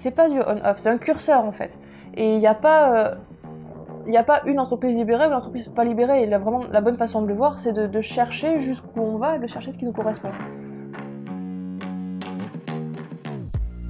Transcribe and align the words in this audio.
c'est 0.00 0.10
pas 0.10 0.30
du 0.30 0.40
on-off, 0.40 0.78
c'est 0.78 0.88
un 0.88 0.98
curseur 0.98 1.44
en 1.44 1.52
fait. 1.52 1.78
Et 2.14 2.34
il 2.34 2.40
n'y 2.40 2.46
a 2.46 2.54
pas. 2.54 3.18
il 4.06 4.10
n'y 4.10 4.16
a 4.16 4.24
pas 4.24 4.42
une 4.46 4.58
entreprise 4.58 4.96
libérée 4.96 5.26
ou 5.26 5.28
une 5.28 5.34
entreprise 5.34 5.68
pas 5.68 5.84
libérée. 5.84 6.22
Et 6.22 6.26
vraiment, 6.26 6.64
la 6.72 6.80
bonne 6.80 6.96
façon 6.96 7.22
de 7.22 7.28
le 7.28 7.34
voir, 7.34 7.58
c'est 7.58 7.72
de, 7.72 8.00
chercher 8.00 8.60
jusqu'où 8.60 9.00
on 9.00 9.18
va, 9.18 9.38
de 9.38 9.46
chercher 9.46 9.72
ce 9.72 9.78
qui 9.78 9.84
nous 9.84 9.92
correspond. 9.92 10.30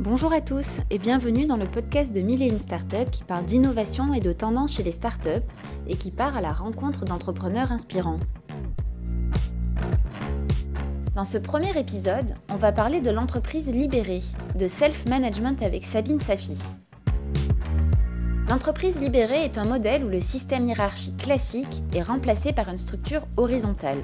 Bonjour 0.01 0.33
à 0.33 0.41
tous 0.41 0.81
et 0.91 0.99
bienvenue 0.99 1.47
dans 1.47 1.59
le 1.59 1.67
podcast 1.67 2.13
de 2.13 2.21
Mille 2.21 2.43
et 2.43 2.49
une 2.49 2.59
startups 2.59 3.11
qui 3.13 3.23
parle 3.23 3.45
d'innovation 3.45 4.13
et 4.13 4.21
de 4.21 4.33
tendances 4.33 4.75
chez 4.75 4.83
les 4.83 4.93
startups 4.93 5.47
et 5.87 5.95
qui 5.95 6.11
part 6.11 6.37
à 6.37 6.41
la 6.41 6.53
rencontre 6.53 7.05
d'entrepreneurs 7.05 7.71
inspirants. 7.71 8.17
Dans 11.17 11.25
ce 11.25 11.39
premier 11.39 11.77
épisode, 11.77 12.37
on 12.51 12.55
va 12.55 12.71
parler 12.71 13.01
de 13.01 13.11
l'entreprise 13.11 13.69
libérée, 13.69 14.23
de 14.55 14.69
self-management 14.69 15.61
avec 15.61 15.83
Sabine 15.83 16.21
Safi. 16.21 16.57
L'entreprise 18.49 19.01
libérée 19.01 19.45
est 19.45 19.59
un 19.59 19.65
modèle 19.65 20.05
où 20.05 20.09
le 20.09 20.21
système 20.21 20.67
hiérarchique 20.67 21.17
classique 21.17 21.83
est 21.93 22.03
remplacé 22.03 22.53
par 22.53 22.69
une 22.69 22.79
structure 22.79 23.23
horizontale, 23.37 23.99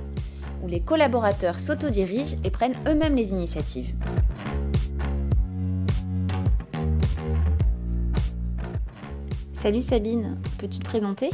où 0.64 0.66
les 0.66 0.80
collaborateurs 0.80 1.60
s'autodirigent 1.60 2.38
et 2.42 2.50
prennent 2.50 2.74
eux-mêmes 2.88 3.14
les 3.14 3.30
initiatives. 3.30 3.94
Salut 9.54 9.80
Sabine, 9.80 10.38
peux-tu 10.58 10.80
te 10.80 10.84
présenter? 10.84 11.30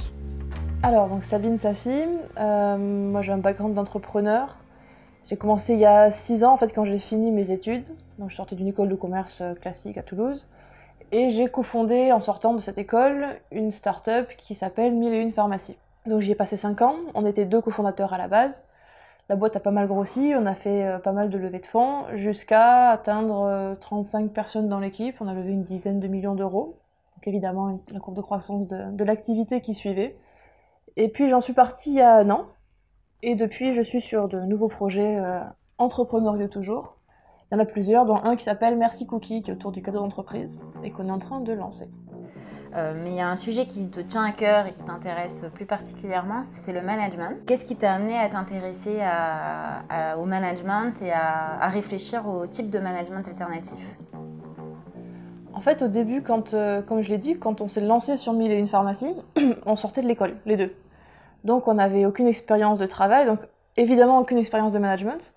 Alors, 0.82 1.09
donc 1.09 1.24
Sabine 1.24 1.57
Safi, 1.57 2.02
euh, 2.38 2.77
moi 2.77 3.23
j'ai 3.23 3.32
un 3.32 3.38
background 3.38 3.74
d'entrepreneur. 3.74 4.59
J'ai 5.32 5.38
commencé 5.38 5.72
il 5.72 5.78
y 5.78 5.86
a 5.86 6.10
6 6.10 6.45
ans 6.45 6.52
en 6.52 6.59
fait 6.59 6.74
quand 6.74 6.84
j'ai 6.84 6.98
fini 6.98 7.30
mes 7.30 7.52
études. 7.52 7.86
Donc 8.18 8.28
je 8.28 8.36
sortais 8.36 8.54
d'une 8.54 8.68
école 8.68 8.90
de 8.90 8.95
commerce 8.95 9.40
euh, 9.40 9.54
classique 9.54 9.96
à 9.96 10.02
Toulouse. 10.02 10.46
Et 11.10 11.30
j'ai 11.30 11.48
cofondé 11.48 12.12
en 12.12 12.20
sortant 12.20 12.52
de 12.52 12.60
cette 12.60 12.77
école 12.77 13.40
une 13.50 13.73
start-up 13.73 14.28
qui 14.37 14.54
s'appelle 14.54 14.92
Mille 14.92 15.15
et 15.15 15.23
une 15.23 15.32
pharmacies. 15.32 15.79
Donc 16.04 16.20
j'y 16.20 16.32
ai 16.32 16.34
passé 16.34 16.59
5 16.59 16.82
ans, 16.82 16.96
on 17.15 17.24
était 17.24 17.46
deux 17.46 17.62
cofondateurs 17.62 18.12
à 18.12 18.18
la 18.18 18.29
base. 18.29 18.66
La 19.30 19.37
boîte 19.37 19.57
a 19.57 19.60
pas 19.60 19.70
mal 19.70 19.87
grossi, 19.87 20.34
on 20.37 20.45
a 20.45 20.54
fait 20.54 20.84
euh, 20.84 20.98
pas 20.98 21.12
mal 21.12 21.30
de 21.30 21.38
levées 21.38 21.60
de 21.60 21.66
fonds, 21.66 22.04
jusqu'à 22.12 22.90
atteindre 22.90 23.74
35 23.80 24.32
personnes 24.32 24.68
dans 24.68 24.80
l'équipe. 24.80 25.16
On 25.20 25.29
a 25.29 25.32
levé 25.32 25.52
une 25.52 25.64
dizaine 25.64 25.98
de 25.98 26.09
millions 26.09 26.35
d'euros 26.35 26.76
évidemment 27.29 27.80
la 27.92 28.01
courbe 28.01 28.16
de 28.16 28.23
croissance 28.23 28.66
de, 28.66 29.04
l'activité 29.04 29.60
qui 29.60 29.74
suivait. 29.74 30.16
Et 30.96 31.09
puis 31.09 31.29
j'en 31.29 31.40
suis 31.40 31.52
partie 31.52 31.90
il 31.90 31.96
y 31.96 32.01
a 32.01 32.16
un 32.16 32.30
an, 32.30 32.46
et 33.23 33.34
depuis 33.34 33.73
je 33.73 33.82
suis 33.82 34.01
sur 34.01 34.28
de 34.28 34.40
nouveaux 34.40 34.68
projets 34.68 35.16
euh, 35.18 35.40
entrepreneuriaux 35.78 36.48
toujours. 36.48 36.96
Il 37.51 37.54
y 37.54 37.59
en 37.59 37.60
a 37.60 37.66
plusieurs, 37.66 38.06
dont 38.06 38.16
un 38.16 38.37
qui 38.37 38.45
s'appelle 38.45 38.76
Merci 38.76 39.06
Cookie, 39.06 39.42
qui 39.42 39.51
est 39.51 39.54
autour 39.54 39.73
du 39.73 39.82
cadeau 39.82 39.98
d'entreprise, 39.98 40.59
et 40.82 40.90
qu'on 40.90 41.09
est 41.09 41.12
en 41.12 41.18
train 41.18 41.40
de 41.40 41.52
lancer. 41.52 41.90
Euh, 42.74 42.95
mais 43.02 43.10
il 43.10 43.16
y 43.16 43.20
a 43.20 43.29
un 43.29 43.37
sujet 43.37 43.66
qui 43.66 43.90
te 43.90 44.01
tient 44.01 44.24
à 44.24 44.32
cœur 44.32 44.66
et 44.66 44.73
qui 44.73 44.82
t'intéresse 44.82 45.45
plus 45.52 45.66
particulièrement, 45.66 46.45
c'est 46.45 46.73
le 46.73 46.80
management. 46.80 47.45
Qu'est-ce 47.46 47.66
qui 47.66 47.76
t'a 47.76 47.92
amené 47.92 48.16
à 48.16 48.30
t'intéresser 48.30 49.01
au 50.18 50.24
management 50.24 51.02
et 51.02 51.12
à 51.12 51.68
réfléchir 51.68 52.26
au 52.26 52.46
type 52.46 52.70
de 52.70 52.79
management 52.79 53.29
alternatif? 53.29 53.98
En 55.54 55.60
fait, 55.60 55.82
au 55.82 55.88
début, 55.88 56.23
quand, 56.23 56.54
euh, 56.54 56.82
comme 56.82 57.02
je 57.02 57.10
l'ai 57.10 57.18
dit, 57.18 57.38
quand 57.38 57.60
on 57.60 57.68
s'est 57.68 57.80
lancé 57.80 58.16
sur 58.16 58.32
Mille 58.32 58.51
et 58.51 58.59
une 58.59 58.66
pharmacie, 58.66 59.14
on 59.66 59.76
sortait 59.76 60.02
de 60.02 60.09
l'école, 60.09 60.36
les 60.46 60.57
deux. 60.57 60.74
Donc 61.45 61.68
on 61.68 61.74
n'avait 61.74 62.04
aucune 62.04 62.26
expérience 62.26 62.79
de 62.79 62.87
travail, 62.87 63.26
donc 63.26 63.40
évidemment 63.76 64.19
aucune 64.19 64.38
expérience 64.38 64.72
de 64.72 64.78
management. 64.78 65.32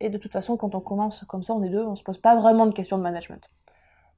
Et 0.00 0.08
de 0.08 0.18
toute 0.18 0.32
façon, 0.32 0.56
quand 0.56 0.74
on 0.74 0.80
commence 0.80 1.24
comme 1.24 1.42
ça, 1.42 1.54
on 1.54 1.62
est 1.62 1.68
deux, 1.68 1.84
on 1.84 1.96
se 1.96 2.02
pose 2.02 2.18
pas 2.18 2.34
vraiment 2.34 2.66
de 2.66 2.72
questions 2.72 2.98
de 2.98 3.02
management. 3.02 3.48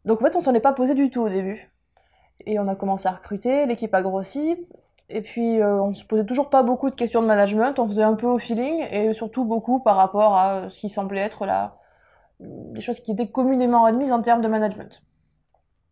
Donc 0.04 0.20
en 0.20 0.24
fait, 0.24 0.36
on 0.36 0.42
s'en 0.42 0.54
est 0.54 0.60
pas 0.60 0.72
posé 0.72 0.94
du 0.94 1.10
tout 1.10 1.22
au 1.22 1.28
début. 1.28 1.70
Et 2.46 2.58
on 2.58 2.68
a 2.68 2.74
commencé 2.74 3.06
à 3.06 3.12
recruter, 3.12 3.66
l'équipe 3.66 3.94
a 3.94 4.02
grossi, 4.02 4.56
et 5.08 5.20
puis 5.20 5.60
euh, 5.60 5.80
on 5.80 5.94
se 5.94 6.04
posait 6.04 6.24
toujours 6.24 6.50
pas 6.50 6.62
beaucoup 6.62 6.90
de 6.90 6.94
questions 6.96 7.22
de 7.22 7.26
management, 7.26 7.78
on 7.78 7.86
faisait 7.86 8.02
un 8.02 8.14
peu 8.14 8.26
au 8.26 8.38
feeling, 8.38 8.84
et 8.90 9.12
surtout 9.12 9.44
beaucoup 9.44 9.80
par 9.80 9.96
rapport 9.96 10.36
à 10.36 10.70
ce 10.70 10.78
qui 10.78 10.88
semblait 10.88 11.20
être 11.20 11.46
la, 11.46 11.76
des 12.40 12.80
choses 12.80 13.00
qui 13.00 13.12
étaient 13.12 13.28
communément 13.28 13.84
admises 13.84 14.12
en 14.12 14.22
termes 14.22 14.40
de 14.40 14.48
management. 14.48 15.02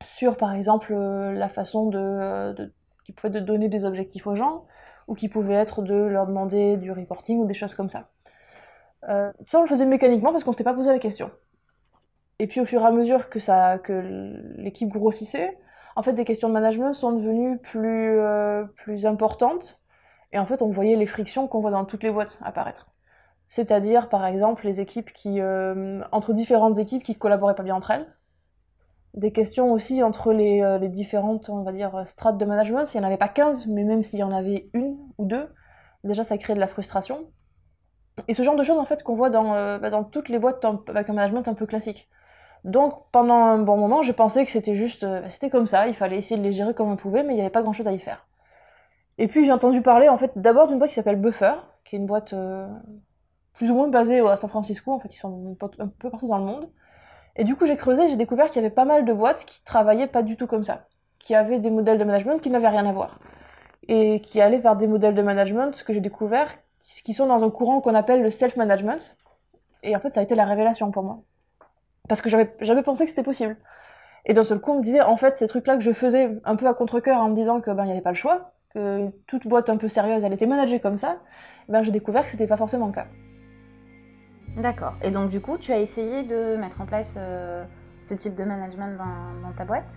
Sur, 0.02 0.36
par 0.36 0.54
exemple, 0.54 0.92
euh, 0.92 1.32
la 1.32 1.48
façon 1.48 1.88
de, 1.88 2.72
qui 3.04 3.12
pouvait 3.12 3.40
donner 3.40 3.68
des 3.68 3.84
objectifs 3.84 4.26
aux 4.26 4.34
gens, 4.34 4.64
ou 5.10 5.14
qui 5.14 5.28
pouvait 5.28 5.54
être 5.54 5.82
de 5.82 5.94
leur 5.94 6.26
demander 6.26 6.78
du 6.78 6.90
reporting 6.92 7.40
ou 7.40 7.46
des 7.46 7.54
choses 7.54 7.74
comme 7.74 7.90
ça. 7.90 8.08
Euh, 9.08 9.30
ça, 9.50 9.58
on 9.58 9.62
le 9.62 9.68
faisait 9.68 9.84
mécaniquement 9.84 10.32
parce 10.32 10.44
qu'on 10.44 10.50
ne 10.50 10.54
s'était 10.54 10.64
pas 10.64 10.74
posé 10.74 10.90
la 10.90 10.98
question. 10.98 11.30
Et 12.38 12.46
puis, 12.46 12.60
au 12.60 12.64
fur 12.64 12.80
et 12.80 12.86
à 12.86 12.90
mesure 12.90 13.28
que, 13.28 13.38
que 13.78 14.34
l'équipe 14.56 14.88
grossissait, 14.88 15.58
en 15.96 16.02
fait, 16.02 16.14
des 16.14 16.24
questions 16.24 16.48
de 16.48 16.54
management 16.54 16.94
sont 16.94 17.12
devenues 17.12 17.58
plus, 17.58 18.18
euh, 18.18 18.64
plus 18.76 19.04
importantes. 19.04 19.78
Et 20.32 20.38
en 20.38 20.46
fait, 20.46 20.62
on 20.62 20.70
voyait 20.70 20.96
les 20.96 21.06
frictions 21.06 21.48
qu'on 21.48 21.60
voit 21.60 21.72
dans 21.72 21.84
toutes 21.84 22.02
les 22.02 22.10
boîtes 22.10 22.38
apparaître 22.42 22.90
c'est-à-dire 23.50 24.08
par 24.08 24.24
exemple 24.26 24.64
les 24.64 24.80
équipes 24.80 25.12
qui, 25.12 25.40
euh, 25.40 26.02
entre 26.12 26.32
différentes 26.32 26.78
équipes 26.78 27.02
qui 27.02 27.16
collaboraient 27.16 27.56
pas 27.56 27.64
bien 27.64 27.74
entre 27.74 27.90
elles. 27.90 28.06
Des 29.14 29.32
questions 29.32 29.72
aussi 29.72 30.02
entre 30.02 30.32
les, 30.32 30.62
euh, 30.62 30.78
différentes, 30.88 31.48
on 31.50 31.62
va 31.62 31.72
dire, 31.72 32.04
strates 32.06 32.38
de 32.38 32.44
management. 32.44 32.86
S'il 32.86 33.00
n'y 33.00 33.06
en 33.06 33.08
avait 33.08 33.18
pas 33.18 33.28
15, 33.28 33.66
mais 33.66 33.84
même 33.84 34.02
s'il 34.02 34.18
y 34.18 34.22
en 34.22 34.32
avait 34.32 34.70
une 34.72 34.96
ou 35.18 35.24
deux, 35.24 35.48
déjà 36.04 36.24
ça 36.24 36.38
crée 36.38 36.54
de 36.54 36.60
la 36.60 36.68
frustration. 36.68 37.26
Et 38.28 38.34
ce 38.34 38.42
genre 38.42 38.56
de 38.56 38.62
choses 38.62 38.78
en 38.78 38.84
fait 38.84 39.02
qu'on 39.02 39.14
voit 39.14 39.30
dans, 39.30 39.54
euh, 39.54 39.78
bah, 39.78 39.90
dans 39.90 40.04
toutes 40.04 40.28
les 40.28 40.38
boîtes 40.38 40.64
avec 40.88 41.08
un 41.08 41.12
management 41.12 41.48
un 41.48 41.54
peu 41.54 41.66
classique. 41.66 42.08
Donc 42.64 43.10
pendant 43.10 43.34
un 43.34 43.58
bon 43.58 43.76
moment, 43.76 44.02
j'ai 44.02 44.12
pensé 44.12 44.44
que 44.44 44.50
c'était 44.50 44.76
juste, 44.76 45.04
bah, 45.04 45.28
c'était 45.28 45.50
comme 45.50 45.66
ça, 45.66 45.88
il 45.88 45.94
fallait 45.94 46.18
essayer 46.18 46.36
de 46.36 46.44
les 46.44 46.52
gérer 46.52 46.74
comme 46.74 46.90
on 46.90 46.96
pouvait, 46.96 47.22
mais 47.22 47.32
il 47.32 47.36
n'y 47.36 47.42
avait 47.42 47.50
pas 47.50 47.62
grand 47.62 47.72
chose 47.72 47.88
à 47.88 47.92
y 47.92 47.98
faire. 47.98 48.26
Et 49.18 49.28
puis 49.28 49.44
j'ai 49.44 49.52
entendu 49.52 49.82
parler 49.82 50.08
en 50.08 50.18
fait 50.18 50.32
d'abord 50.36 50.68
d'une 50.68 50.78
boîte 50.78 50.90
qui 50.90 50.96
s'appelle 50.96 51.20
Buffer, 51.20 51.54
qui 51.84 51.96
est 51.96 51.98
une 51.98 52.06
boîte 52.06 52.34
plus 53.60 53.70
ou 53.70 53.74
moins 53.74 53.88
basés 53.88 54.20
à 54.20 54.36
San 54.36 54.48
Francisco, 54.48 54.90
en 54.90 55.00
fait, 55.00 55.14
ils 55.14 55.18
sont 55.18 55.54
un 55.78 55.86
peu 55.86 56.08
partout 56.08 56.28
dans 56.28 56.38
le 56.38 56.44
monde. 56.44 56.70
Et 57.36 57.44
du 57.44 57.56
coup, 57.56 57.66
j'ai 57.66 57.76
creusé, 57.76 58.08
j'ai 58.08 58.16
découvert 58.16 58.46
qu'il 58.46 58.62
y 58.62 58.64
avait 58.64 58.74
pas 58.74 58.84
mal 58.84 59.04
de 59.04 59.12
boîtes 59.12 59.44
qui 59.44 59.62
travaillaient 59.64 60.06
pas 60.06 60.22
du 60.22 60.36
tout 60.36 60.46
comme 60.46 60.64
ça, 60.64 60.86
qui 61.18 61.34
avaient 61.34 61.58
des 61.58 61.70
modèles 61.70 61.98
de 61.98 62.04
management 62.04 62.38
qui 62.38 62.50
n'avaient 62.50 62.68
rien 62.68 62.86
à 62.86 62.92
voir, 62.92 63.18
et 63.88 64.20
qui 64.20 64.40
allaient 64.40 64.58
vers 64.58 64.76
des 64.76 64.86
modèles 64.86 65.14
de 65.14 65.22
management, 65.22 65.74
ce 65.74 65.84
que 65.84 65.92
j'ai 65.92 66.00
découvert, 66.00 66.48
qui 67.04 67.14
sont 67.14 67.26
dans 67.26 67.44
un 67.44 67.50
courant 67.50 67.80
qu'on 67.80 67.94
appelle 67.94 68.22
le 68.22 68.30
self-management. 68.30 69.16
Et 69.82 69.96
en 69.96 70.00
fait, 70.00 70.10
ça 70.10 70.20
a 70.20 70.22
été 70.22 70.34
la 70.34 70.44
révélation 70.44 70.90
pour 70.90 71.02
moi. 71.02 71.20
Parce 72.08 72.20
que 72.20 72.28
j'avais 72.28 72.54
jamais 72.60 72.82
pensé 72.82 73.04
que 73.04 73.10
c'était 73.10 73.22
possible. 73.22 73.56
Et 74.26 74.34
d'un 74.34 74.42
seul 74.42 74.60
coup, 74.60 74.72
on 74.72 74.78
me 74.78 74.82
disait, 74.82 75.00
en 75.00 75.16
fait, 75.16 75.34
ces 75.34 75.46
trucs-là 75.46 75.76
que 75.76 75.82
je 75.82 75.92
faisais 75.92 76.36
un 76.44 76.56
peu 76.56 76.66
à 76.66 76.74
contre-coeur 76.74 77.20
en 77.20 77.28
me 77.28 77.34
disant 77.34 77.60
que 77.60 77.70
ben, 77.70 77.84
il 77.84 77.86
n'y 77.86 77.92
avait 77.92 78.00
pas 78.02 78.10
le 78.10 78.16
choix, 78.16 78.52
que 78.74 79.08
toute 79.26 79.46
boîte 79.46 79.70
un 79.70 79.76
peu 79.76 79.88
sérieuse, 79.88 80.22
elle 80.24 80.32
était 80.32 80.46
managée 80.46 80.80
comme 80.80 80.96
ça, 80.96 81.18
ben, 81.68 81.82
j'ai 81.82 81.92
découvert 81.92 82.24
que 82.24 82.30
c'était 82.30 82.46
pas 82.46 82.56
forcément 82.56 82.86
le 82.86 82.92
cas. 82.92 83.06
D'accord. 84.56 84.94
Et 85.02 85.10
donc, 85.10 85.28
du 85.28 85.40
coup, 85.40 85.58
tu 85.58 85.72
as 85.72 85.78
essayé 85.78 86.22
de 86.22 86.56
mettre 86.56 86.80
en 86.80 86.86
place 86.86 87.16
euh, 87.18 87.64
ce 88.02 88.14
type 88.14 88.34
de 88.34 88.44
management 88.44 88.96
dans, 88.96 89.52
ta 89.52 89.64
boîte? 89.64 89.96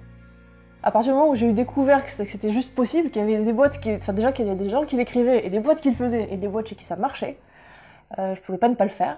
À 0.83 0.91
partir 0.91 1.13
du 1.13 1.17
moment 1.17 1.31
où 1.31 1.35
j'ai 1.35 1.49
eu 1.49 1.53
découvert 1.53 2.05
que 2.05 2.11
c'était 2.11 2.51
juste 2.51 2.75
possible, 2.75 3.09
qu'il 3.09 3.21
y 3.21 3.25
avait 3.25 3.43
des 3.43 3.53
boîtes 3.53 3.79
qui. 3.79 3.93
Enfin, 3.93 4.13
déjà 4.13 4.31
qu'il 4.31 4.45
y 4.45 4.49
avait 4.49 4.61
des 4.61 4.69
gens 4.69 4.85
qui 4.85 4.97
l'écrivaient, 4.97 5.45
et 5.45 5.49
des 5.49 5.59
boîtes 5.59 5.81
qui 5.81 5.89
le 5.89 5.95
faisaient, 5.95 6.27
et 6.31 6.37
des 6.37 6.47
boîtes 6.47 6.67
chez 6.67 6.75
qui 6.75 6.83
ça 6.83 6.95
marchait, 6.95 7.39
euh, 8.19 8.35
je 8.35 8.41
pouvais 8.41 8.57
pas 8.57 8.69
ne 8.69 8.75
pas 8.75 8.83
le 8.83 8.89
faire. 8.89 9.17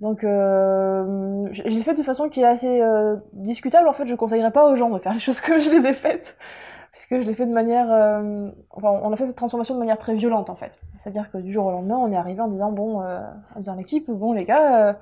Donc, 0.00 0.24
euh, 0.24 1.46
j'ai 1.52 1.82
fait 1.82 1.94
de 1.94 2.02
façon 2.02 2.28
qui 2.28 2.40
est 2.40 2.46
assez 2.46 2.80
euh, 2.80 3.16
discutable. 3.34 3.86
En 3.86 3.92
fait, 3.92 4.06
je 4.06 4.14
conseillerais 4.14 4.50
pas 4.50 4.66
aux 4.66 4.74
gens 4.76 4.90
de 4.90 4.98
faire 4.98 5.12
les 5.12 5.20
choses 5.26 5.40
que 5.40 5.60
je 5.60 5.70
les 5.70 5.86
ai 5.86 5.92
faites 5.92 6.36
puisque 6.92 7.20
je 7.20 7.26
l'ai 7.26 7.34
fait 7.34 7.46
de 7.46 7.52
manière. 7.52 7.86
Euh, 7.90 8.50
enfin, 8.70 8.90
on 9.02 9.12
a 9.12 9.16
fait 9.16 9.26
cette 9.26 9.36
transformation 9.36 9.74
de 9.74 9.78
manière 9.80 9.98
très 9.98 10.14
violente 10.14 10.50
en 10.50 10.54
fait. 10.54 10.78
C'est-à-dire 10.98 11.30
que 11.30 11.38
du 11.38 11.50
jour 11.50 11.66
au 11.66 11.70
lendemain, 11.70 11.96
on 11.96 12.12
est 12.12 12.16
arrivé 12.16 12.40
en 12.40 12.48
disant 12.48 12.70
bon, 12.70 13.02
euh, 13.02 13.18
disant 13.56 13.74
l'équipe, 13.74 14.10
bon 14.10 14.32
les 14.32 14.44
gars, 14.44 14.88
euh, 14.88 14.92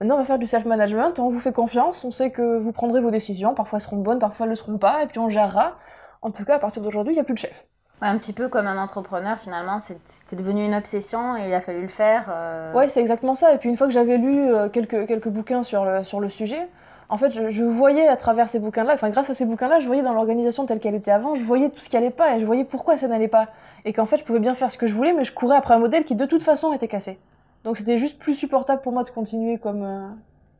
maintenant 0.00 0.16
on 0.16 0.18
va 0.18 0.24
faire 0.24 0.38
du 0.38 0.46
self-management, 0.46 1.18
on 1.18 1.30
vous 1.30 1.40
fait 1.40 1.52
confiance, 1.52 2.04
on 2.04 2.10
sait 2.10 2.30
que 2.30 2.58
vous 2.58 2.72
prendrez 2.72 3.00
vos 3.00 3.10
décisions, 3.10 3.54
parfois 3.54 3.78
elles 3.78 3.84
seront 3.84 3.96
bonnes, 3.96 4.18
parfois 4.18 4.44
elles 4.44 4.50
ne 4.50 4.52
le 4.52 4.56
seront 4.56 4.78
pas, 4.78 5.02
et 5.02 5.06
puis 5.06 5.18
on 5.18 5.30
gérera. 5.30 5.76
En 6.20 6.30
tout 6.30 6.44
cas, 6.44 6.56
à 6.56 6.58
partir 6.58 6.82
d'aujourd'hui, 6.82 7.14
il 7.14 7.16
n'y 7.16 7.20
a 7.20 7.24
plus 7.24 7.34
de 7.34 7.38
chef. 7.38 7.64
un 8.02 8.18
petit 8.18 8.34
peu 8.34 8.48
comme 8.48 8.66
un 8.66 8.76
entrepreneur, 8.76 9.38
finalement, 9.38 9.78
c'était 9.78 10.36
devenu 10.36 10.66
une 10.66 10.74
obsession 10.74 11.36
et 11.36 11.48
il 11.48 11.54
a 11.54 11.60
fallu 11.60 11.80
le 11.80 11.88
faire. 11.88 12.30
Ouais, 12.74 12.88
c'est 12.90 13.00
exactement 13.00 13.34
ça. 13.34 13.54
Et 13.54 13.58
puis 13.58 13.70
une 13.70 13.76
fois 13.76 13.86
que 13.86 13.92
j'avais 13.92 14.18
lu 14.18 14.50
quelques, 14.72 15.06
quelques 15.06 15.28
bouquins 15.28 15.62
sur 15.62 15.84
le, 15.84 16.02
sur 16.02 16.20
le 16.20 16.28
sujet, 16.28 16.68
en 17.10 17.16
fait, 17.16 17.30
je, 17.50 17.64
voyais 17.64 18.06
à 18.06 18.16
travers 18.16 18.48
ces 18.48 18.58
bouquins-là, 18.58 18.94
enfin 18.94 19.08
grâce 19.08 19.30
à 19.30 19.34
ces 19.34 19.46
bouquins-là, 19.46 19.80
je 19.80 19.86
voyais 19.86 20.02
dans 20.02 20.12
l'organisation 20.12 20.66
telle 20.66 20.78
qu'elle 20.78 20.94
était 20.94 21.10
avant, 21.10 21.34
je 21.34 21.42
voyais 21.42 21.70
tout 21.70 21.80
ce 21.80 21.88
qui 21.88 21.96
allait 21.96 22.10
pas 22.10 22.36
et 22.36 22.40
je 22.40 22.44
voyais 22.44 22.64
pourquoi 22.64 22.98
ça 22.98 23.08
n'allait 23.08 23.28
pas. 23.28 23.48
Et 23.86 23.94
qu'en 23.94 24.04
fait, 24.04 24.18
je 24.18 24.24
pouvais 24.24 24.40
bien 24.40 24.54
faire 24.54 24.70
ce 24.70 24.76
que 24.76 24.86
je 24.86 24.92
voulais, 24.92 25.14
mais 25.14 25.24
je 25.24 25.32
courais 25.32 25.56
après 25.56 25.72
un 25.72 25.78
modèle 25.78 26.04
qui 26.04 26.14
de 26.14 26.26
toute 26.26 26.42
façon 26.42 26.72
était 26.74 26.88
cassé. 26.88 27.18
Donc 27.64 27.78
c'était 27.78 27.98
juste 27.98 28.18
plus 28.18 28.34
supportable 28.34 28.82
pour 28.82 28.92
moi 28.92 29.04
de 29.04 29.10
continuer 29.10 29.58
comme, 29.58 29.82
euh, 29.82 30.08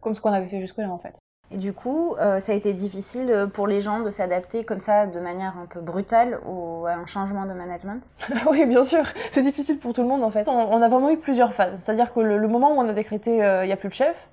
comme 0.00 0.14
ce 0.14 0.20
qu'on 0.20 0.32
avait 0.32 0.48
fait 0.48 0.60
jusque-là 0.60 0.90
en 0.90 0.98
fait. 0.98 1.14
Et 1.50 1.56
du 1.56 1.72
coup, 1.72 2.14
euh, 2.18 2.40
ça 2.40 2.52
a 2.52 2.54
été 2.54 2.72
difficile 2.72 3.30
euh, 3.30 3.46
pour 3.46 3.66
les 3.66 3.80
gens 3.80 4.00
de 4.00 4.10
s'adapter 4.10 4.64
comme 4.64 4.80
ça 4.80 5.06
de 5.06 5.18
manière 5.20 5.54
un 5.56 5.66
peu 5.66 5.80
brutale 5.80 6.40
au, 6.46 6.86
à 6.86 6.92
un 6.92 7.06
changement 7.06 7.44
de 7.44 7.52
management? 7.52 8.02
Oui, 8.50 8.64
bien 8.64 8.84
sûr. 8.84 9.04
C'est 9.32 9.42
difficile 9.42 9.78
pour 9.78 9.92
tout 9.92 10.02
le 10.02 10.08
monde 10.08 10.22
en 10.22 10.30
fait. 10.30 10.48
On, 10.48 10.82
a 10.82 10.88
vraiment 10.88 11.10
eu 11.10 11.18
plusieurs 11.18 11.52
phases. 11.52 11.78
C'est-à-dire 11.82 12.12
que 12.12 12.20
le, 12.20 12.48
moment 12.48 12.72
où 12.72 12.80
on 12.80 12.88
a 12.88 12.94
décrété 12.94 13.36
il 13.36 13.66
n'y 13.66 13.72
a 13.72 13.76
plus 13.76 13.88
de 13.88 13.94
chef, 13.94 14.28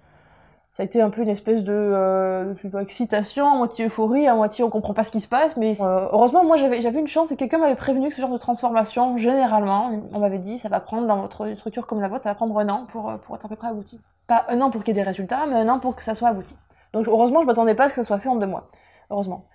ça 0.76 0.84
a 0.84 0.86
été 0.86 1.02
un 1.02 1.10
peu 1.10 1.22
une 1.22 1.30
espèce 1.30 1.64
de, 1.64 1.72
euh, 1.72 2.54
excitation, 2.82 3.50
à 3.50 3.56
moitié 3.56 3.86
euphorie, 3.86 4.28
à 4.28 4.36
moitié 4.36 4.62
on 4.62 4.70
comprend 4.70 4.94
pas 4.94 5.06
ce 5.06 5.12
qui 5.12 5.22
se 5.22 5.28
passe. 5.30 5.56
Mais 5.56 5.82
euh, 5.82 6.10
heureusement, 6.12 6.44
moi 6.44 6.58
j'avais, 6.58 6.82
j'avais 6.82 7.00
une 7.00 7.08
chance 7.08 7.32
et 7.32 7.38
quelqu'un 7.38 7.60
m'avait 7.60 7.76
prévenu 7.76 8.10
que 8.10 8.16
ce 8.16 8.20
genre 8.20 8.30
de 8.30 8.38
transformation, 8.38 9.18
généralement, 9.18 9.90
on 10.12 10.20
m'avait 10.20 10.38
dit, 10.38 10.60
ça 10.60 10.68
va 10.68 10.82
prendre 10.82 11.08
dans 11.08 11.16
votre 11.16 11.48
structure 11.56 11.88
comme 11.88 12.02
la 12.02 12.10
vôtre, 12.10 12.24
ça 12.24 12.30
va 12.32 12.36
prendre 12.36 12.60
un 12.60 12.68
an 12.68 12.88
pour, 12.90 13.10
euh, 13.10 13.16
pour 13.16 13.38
être 13.38 13.46
à 13.46 13.48
peu 13.48 13.56
près 13.56 13.70
abouti. 13.70 14.02
Pas 14.28 14.46
un 14.50 14.60
an 14.60 14.70
pour 14.70 14.84
qu'il 14.84 14.94
y 14.94 15.00
ait 15.00 15.02
des 15.02 15.08
résultats, 15.08 15.46
mais 15.48 15.56
un 15.56 15.70
an 15.70 15.80
pour 15.80 15.96
que 15.96 16.04
ça 16.04 16.14
soit 16.14 16.28
abouti. 16.28 16.58
Donc 16.92 17.08
heureusement, 17.08 17.40
je 17.40 17.48
m'attendais 17.48 17.76
pas 17.76 17.86
à 17.86 17.88
ce 17.88 17.94
que 17.94 18.02
ça 18.02 18.08
soit 18.08 18.20
fait 18.20 18.28
en 18.28 18.36
deux 18.36 18.46
mois. 18.46 18.68
Heureusement. 19.10 19.46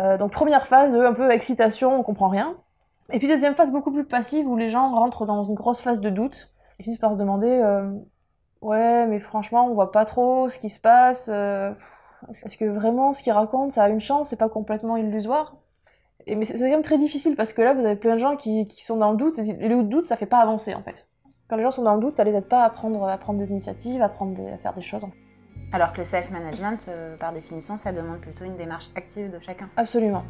Euh, 0.00 0.16
donc 0.16 0.32
première 0.32 0.66
phase, 0.66 0.96
un 0.96 1.12
peu 1.12 1.30
excitation, 1.30 2.00
on 2.00 2.02
comprend 2.02 2.30
rien. 2.30 2.54
Et 3.12 3.18
puis 3.18 3.28
deuxième 3.28 3.54
phase 3.54 3.70
beaucoup 3.70 3.92
plus 3.92 4.06
passive 4.06 4.48
où 4.48 4.56
les 4.56 4.70
gens 4.70 4.94
rentrent 4.94 5.26
dans 5.26 5.44
une 5.44 5.54
grosse 5.56 5.82
phase 5.82 6.00
de 6.00 6.08
doute 6.08 6.50
et 6.78 6.84
finissent 6.84 6.98
par 6.98 7.12
se 7.12 7.18
demander 7.18 7.60
Ouais, 8.64 9.06
mais 9.06 9.20
franchement, 9.20 9.66
on 9.66 9.74
voit 9.74 9.92
pas 9.92 10.06
trop 10.06 10.48
ce 10.48 10.58
qui 10.58 10.70
se 10.70 10.80
passe. 10.80 11.28
Euh, 11.30 11.70
est-ce 12.46 12.56
que 12.56 12.64
vraiment 12.64 13.12
ce 13.12 13.22
qu'ils 13.22 13.34
racontent, 13.34 13.70
ça 13.70 13.84
a 13.84 13.90
une 13.90 14.00
chance, 14.00 14.30
c'est 14.30 14.38
pas 14.38 14.48
complètement 14.48 14.96
illusoire 14.96 15.56
et, 16.26 16.34
Mais 16.34 16.46
c'est 16.46 16.58
quand 16.58 16.64
même 16.64 16.80
très 16.80 16.96
difficile 16.96 17.36
parce 17.36 17.52
que 17.52 17.60
là, 17.60 17.74
vous 17.74 17.84
avez 17.84 17.96
plein 17.96 18.14
de 18.14 18.20
gens 18.20 18.36
qui, 18.36 18.66
sont 18.78 18.96
dans 18.96 19.10
le 19.10 19.18
doute, 19.18 19.38
et 19.38 19.68
le 19.68 19.82
doute, 19.82 20.06
ça 20.06 20.16
fait 20.16 20.24
pas 20.24 20.38
avancer 20.38 20.74
en 20.74 20.82
fait. 20.82 21.06
Quand 21.46 21.56
les 21.56 21.62
gens 21.62 21.72
sont 21.72 21.82
dans 21.82 21.94
le 21.94 22.00
doute, 22.00 22.16
ça 22.16 22.24
les 22.24 22.32
aide 22.32 22.48
pas 22.48 22.64
à 22.64 22.70
prendre, 22.70 23.06
à 23.06 23.18
prendre 23.18 23.38
des 23.38 23.50
initiatives, 23.50 24.00
à, 24.00 24.08
prendre 24.08 24.40
à 24.50 24.56
faire 24.56 24.72
des 24.72 24.80
choses. 24.80 25.04
Alors 25.70 25.92
que 25.92 25.98
le 25.98 26.04
self-management, 26.04 26.86
euh, 26.88 27.18
par 27.18 27.34
définition, 27.34 27.76
ça 27.76 27.92
demande 27.92 28.20
plutôt 28.20 28.46
une 28.46 28.56
démarche 28.56 28.88
active 28.96 29.30
de 29.30 29.38
chacun. 29.40 29.68
Absolument. 29.76 30.22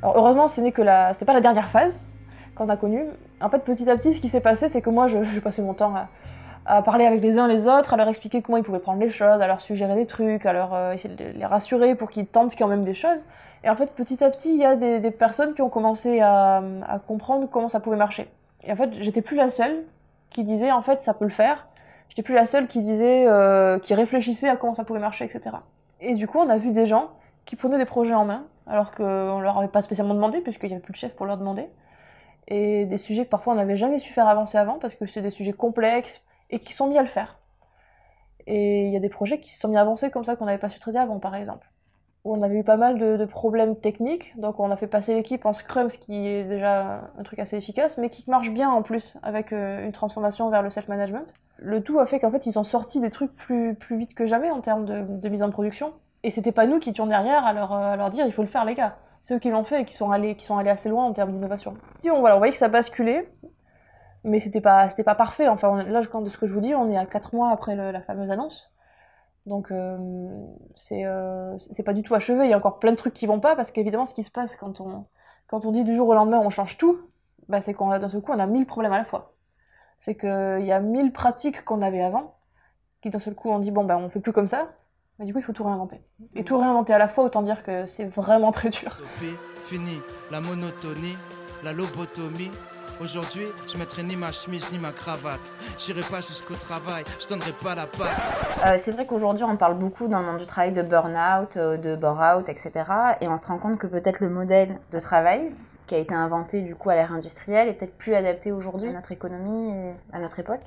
Alors 0.00 0.16
heureusement, 0.16 0.46
ce 0.46 0.60
n'est 0.60 0.70
que 0.70 0.82
la, 0.82 1.12
c'était 1.12 1.24
pas 1.24 1.34
la 1.34 1.40
dernière 1.40 1.66
phase 1.66 1.98
qu'on 2.54 2.68
a 2.68 2.76
connue. 2.76 3.06
En 3.40 3.50
fait, 3.50 3.64
petit 3.64 3.90
à 3.90 3.96
petit, 3.96 4.14
ce 4.14 4.20
qui 4.20 4.28
s'est 4.28 4.40
passé, 4.40 4.68
c'est 4.68 4.80
que 4.80 4.90
moi, 4.90 5.08
je, 5.08 5.24
je 5.24 5.40
passais 5.40 5.62
mon 5.62 5.74
temps 5.74 5.92
à 5.96 6.08
à 6.70 6.82
parler 6.82 7.04
avec 7.04 7.20
les 7.20 7.36
uns 7.36 7.48
les 7.48 7.66
autres, 7.66 7.94
à 7.94 7.96
leur 7.96 8.08
expliquer 8.08 8.42
comment 8.42 8.56
ils 8.56 8.62
pouvaient 8.62 8.78
prendre 8.78 9.00
les 9.00 9.10
choses, 9.10 9.40
à 9.40 9.46
leur 9.46 9.60
suggérer 9.60 9.96
des 9.96 10.06
trucs, 10.06 10.46
à 10.46 10.52
leur 10.52 10.72
euh, 10.72 10.92
essayer 10.92 11.12
de 11.12 11.24
les 11.36 11.44
rassurer 11.44 11.96
pour 11.96 12.10
qu'ils 12.10 12.26
tentent 12.26 12.54
quand 12.56 12.68
même 12.68 12.84
des 12.84 12.94
choses. 12.94 13.24
Et 13.64 13.70
en 13.70 13.74
fait, 13.74 13.90
petit 13.92 14.22
à 14.22 14.30
petit, 14.30 14.50
il 14.50 14.60
y 14.60 14.64
a 14.64 14.76
des, 14.76 15.10
personnes 15.10 15.52
qui 15.54 15.62
ont 15.62 15.68
commencé 15.68 16.20
à, 16.20 16.62
comprendre 17.06 17.48
comment 17.50 17.68
ça 17.68 17.80
pouvait 17.80 17.96
marcher. 17.96 18.28
Et 18.62 18.70
en 18.70 18.76
fait, 18.76 18.90
j'étais 19.00 19.20
plus 19.20 19.36
la 19.36 19.50
seule 19.50 19.84
qui 20.30 20.44
disait 20.44 20.70
en 20.70 20.80
fait 20.80 21.02
ça 21.02 21.12
peut 21.12 21.24
le 21.24 21.30
faire. 21.30 21.66
J'étais 22.08 22.22
plus 22.22 22.34
la 22.34 22.46
seule 22.46 22.68
qui 22.68 22.80
disait, 22.80 23.26
euh, 23.26 23.78
qui 23.80 23.94
réfléchissait 23.94 24.48
à 24.48 24.56
comment 24.56 24.74
ça 24.74 24.84
pouvait 24.84 25.00
marcher, 25.00 25.24
etc. 25.24 25.56
Et 26.00 26.14
du 26.14 26.26
coup, 26.26 26.38
on 26.38 26.48
a 26.48 26.56
vu 26.56 26.70
des 26.70 26.86
gens 26.86 27.10
qui 27.46 27.56
prenaient 27.56 27.78
des 27.78 27.84
projets 27.84 28.14
en 28.14 28.24
main, 28.24 28.44
alors 28.66 28.92
qu'on 28.92 29.40
leur 29.40 29.58
avait 29.58 29.68
pas 29.68 29.82
spécialement 29.82 30.14
demandé, 30.14 30.40
puisqu'il 30.40 30.68
n'y 30.68 30.74
avait 30.74 30.82
plus 30.82 30.92
de 30.92 30.98
chef 30.98 31.14
pour 31.14 31.26
leur 31.26 31.36
demander. 31.36 31.66
Et 32.48 32.84
des 32.84 32.98
sujets 32.98 33.24
que 33.24 33.30
parfois 33.30 33.52
on 33.54 33.56
n'avait 33.56 33.76
jamais 33.76 33.98
su 33.98 34.12
faire 34.12 34.28
avancer 34.28 34.56
avant, 34.56 34.78
parce 34.78 34.94
que 34.94 35.06
c'est 35.06 35.22
des 35.22 35.30
sujets 35.30 35.52
complexes, 35.52 36.22
et 36.50 36.60
qui 36.60 36.72
sont 36.72 36.88
mis 36.88 36.98
à 36.98 37.02
le 37.02 37.08
faire. 37.08 37.40
Et 38.46 38.86
il 38.86 38.92
y 38.92 38.96
a 38.96 39.00
des 39.00 39.08
projets 39.08 39.40
qui 39.40 39.52
se 39.52 39.60
sont 39.60 39.68
mis 39.68 39.76
à 39.76 39.80
avancer 39.80 40.10
comme 40.10 40.24
ça 40.24 40.36
qu'on 40.36 40.46
n'avait 40.46 40.58
pas 40.58 40.68
su 40.68 40.78
traiter 40.78 40.98
avant, 40.98 41.18
par 41.18 41.34
exemple. 41.34 41.70
Où 42.24 42.34
on 42.34 42.42
avait 42.42 42.58
eu 42.58 42.64
pas 42.64 42.76
mal 42.76 42.98
de, 42.98 43.24
problèmes 43.24 43.76
techniques, 43.76 44.38
donc 44.38 44.60
on 44.60 44.70
a 44.70 44.76
fait 44.76 44.86
passer 44.86 45.14
l'équipe 45.14 45.46
en 45.46 45.52
Scrum, 45.52 45.88
ce 45.88 45.96
qui 45.96 46.26
est 46.26 46.44
déjà 46.44 47.10
un 47.16 47.22
truc 47.22 47.38
assez 47.38 47.56
efficace, 47.56 47.96
mais 47.96 48.10
qui 48.10 48.28
marche 48.28 48.50
bien 48.50 48.68
en 48.70 48.82
plus 48.82 49.16
avec 49.22 49.52
euh, 49.52 49.84
une 49.84 49.92
transformation 49.92 50.50
vers 50.50 50.62
le 50.62 50.68
self-management. 50.68 51.32
Le 51.56 51.82
tout 51.82 51.98
a 51.98 52.06
fait 52.06 52.20
qu'en 52.20 52.30
fait 52.30 52.44
ils 52.44 52.58
ont 52.58 52.64
sorti 52.64 53.00
des 53.00 53.10
trucs 53.10 53.34
plus, 53.34 53.74
plus 53.74 53.96
vite 53.96 54.14
que 54.14 54.26
jamais 54.26 54.50
en 54.50 54.60
termes 54.60 54.84
de, 54.84 55.28
mise 55.28 55.42
en 55.42 55.50
production. 55.50 55.92
Et 56.22 56.30
c'était 56.30 56.52
pas 56.52 56.66
nous 56.66 56.78
qui 56.78 56.90
étions 56.90 57.06
derrière 57.06 57.46
à 57.46 57.54
leur, 57.96 58.10
dire 58.10 58.26
il 58.26 58.32
faut 58.32 58.42
le 58.42 58.48
faire 58.48 58.66
les 58.66 58.74
gars. 58.74 58.96
C'est 59.22 59.34
eux 59.34 59.38
qui 59.38 59.50
l'ont 59.50 59.64
fait 59.64 59.82
et 59.82 59.84
qui 59.84 59.94
sont 59.94 60.10
allés, 60.10 60.34
qui 60.34 60.44
sont 60.44 60.58
allés 60.58 60.70
assez 60.70 60.88
loin 60.90 61.04
en 61.04 61.12
termes 61.12 61.32
d'innovation. 61.32 61.74
Si 62.00 62.10
on, 62.10 62.20
voilà, 62.20 62.36
on 62.36 62.38
voyait 62.38 62.52
que 62.52 62.58
ça 62.58 62.68
basculait, 62.68 63.30
mais 64.24 64.40
c'était 64.40 64.60
pas 64.60 64.88
c'était 64.88 65.04
pas 65.04 65.14
parfait. 65.14 65.48
Enfin 65.48 65.82
là 65.84 66.02
quand 66.06 66.22
de 66.22 66.30
ce 66.30 66.38
que 66.38 66.46
je 66.46 66.52
vous 66.52 66.60
dis 66.60 66.74
on 66.74 66.90
est 66.90 66.96
à 66.96 67.06
4 67.06 67.34
mois 67.34 67.50
après 67.50 67.74
la 67.76 68.00
fameuse 68.02 68.30
annonce. 68.30 68.72
Donc 69.46 69.70
euh, 69.70 69.96
euh, 70.92 71.58
c'est 71.58 71.82
pas 71.82 71.92
du 71.92 72.02
tout 72.02 72.14
achevé. 72.14 72.44
Il 72.44 72.50
y 72.50 72.52
a 72.52 72.58
encore 72.58 72.78
plein 72.78 72.92
de 72.92 72.96
trucs 72.96 73.14
qui 73.14 73.26
vont 73.26 73.40
pas 73.40 73.56
parce 73.56 73.70
qu'évidemment 73.70 74.06
ce 74.06 74.14
qui 74.14 74.22
se 74.22 74.30
passe 74.30 74.56
quand 74.56 74.80
on 74.80 75.06
quand 75.46 75.64
on 75.64 75.72
dit 75.72 75.84
du 75.84 75.94
jour 75.94 76.08
au 76.08 76.14
lendemain 76.14 76.40
on 76.44 76.50
change 76.50 76.76
tout 76.78 77.00
bah, 77.48 77.60
c'est 77.60 77.74
qu'on 77.74 77.88
d'un 77.98 78.08
seul 78.08 78.20
coup 78.20 78.32
on 78.32 78.38
a 78.38 78.46
mille 78.46 78.66
problèmes 78.66 78.92
à 78.92 78.98
la 78.98 79.04
fois. 79.04 79.34
C'est 79.98 80.16
qu'il 80.16 80.64
y 80.64 80.72
a 80.72 80.80
mille 80.80 81.12
pratiques 81.12 81.64
qu'on 81.64 81.82
avait 81.82 82.02
avant 82.02 82.36
qui 83.02 83.10
d'un 83.10 83.18
seul 83.18 83.34
coup 83.34 83.50
on 83.50 83.58
dit 83.58 83.70
bon 83.70 83.84
bah 83.84 83.96
on 83.96 84.08
fait 84.08 84.20
plus 84.20 84.32
comme 84.32 84.46
ça. 84.46 84.68
Mais 85.18 85.26
du 85.26 85.32
coup 85.32 85.38
il 85.38 85.42
faut 85.42 85.52
tout 85.52 85.64
réinventer. 85.64 86.00
Et 86.34 86.44
tout 86.44 86.58
réinventer 86.58 86.92
à 86.92 86.98
la 86.98 87.08
fois 87.08 87.24
autant 87.24 87.42
dire 87.42 87.62
que 87.62 87.86
c'est 87.86 88.06
vraiment 88.06 88.52
très 88.52 88.68
dur. 88.68 88.98
La 90.30 90.40
monotonie 90.40 91.16
la 91.62 91.72
lobotomie 91.72 92.50
Aujourd'hui, 93.00 93.46
je 93.66 93.78
mettrai 93.78 94.02
ni 94.02 94.14
ma 94.14 94.30
chemise 94.30 94.70
ni 94.72 94.78
ma 94.78 94.92
cravate. 94.92 95.52
J'irai 95.78 96.02
pas 96.02 96.20
jusqu'au 96.20 96.52
travail, 96.52 97.02
je 97.18 97.26
donnerai 97.28 97.52
pas 97.52 97.74
la 97.74 97.86
patte. 97.86 98.66
Euh, 98.66 98.76
c'est 98.78 98.92
vrai 98.92 99.06
qu'aujourd'hui, 99.06 99.44
on 99.44 99.56
parle 99.56 99.78
beaucoup 99.78 100.06
dans 100.06 100.20
le 100.20 100.26
monde 100.26 100.36
du 100.36 100.44
travail 100.44 100.72
de 100.72 100.82
burn-out, 100.82 101.56
euh, 101.56 101.78
de 101.78 101.96
bore-out, 101.96 102.46
etc. 102.50 102.70
Et 103.22 103.28
on 103.28 103.38
se 103.38 103.46
rend 103.46 103.56
compte 103.56 103.78
que 103.78 103.86
peut-être 103.86 104.20
le 104.20 104.28
modèle 104.28 104.78
de 104.92 105.00
travail 105.00 105.50
qui 105.86 105.94
a 105.94 105.98
été 105.98 106.14
inventé 106.14 106.60
du 106.60 106.74
coup 106.74 106.90
à 106.90 106.94
l'ère 106.94 107.12
industrielle 107.12 107.68
est 107.68 107.72
peut-être 107.72 107.96
plus 107.96 108.14
adapté 108.14 108.52
aujourd'hui 108.52 108.90
à 108.90 108.92
notre 108.92 109.12
économie 109.12 109.72
à 110.12 110.18
notre 110.18 110.38
époque. 110.38 110.60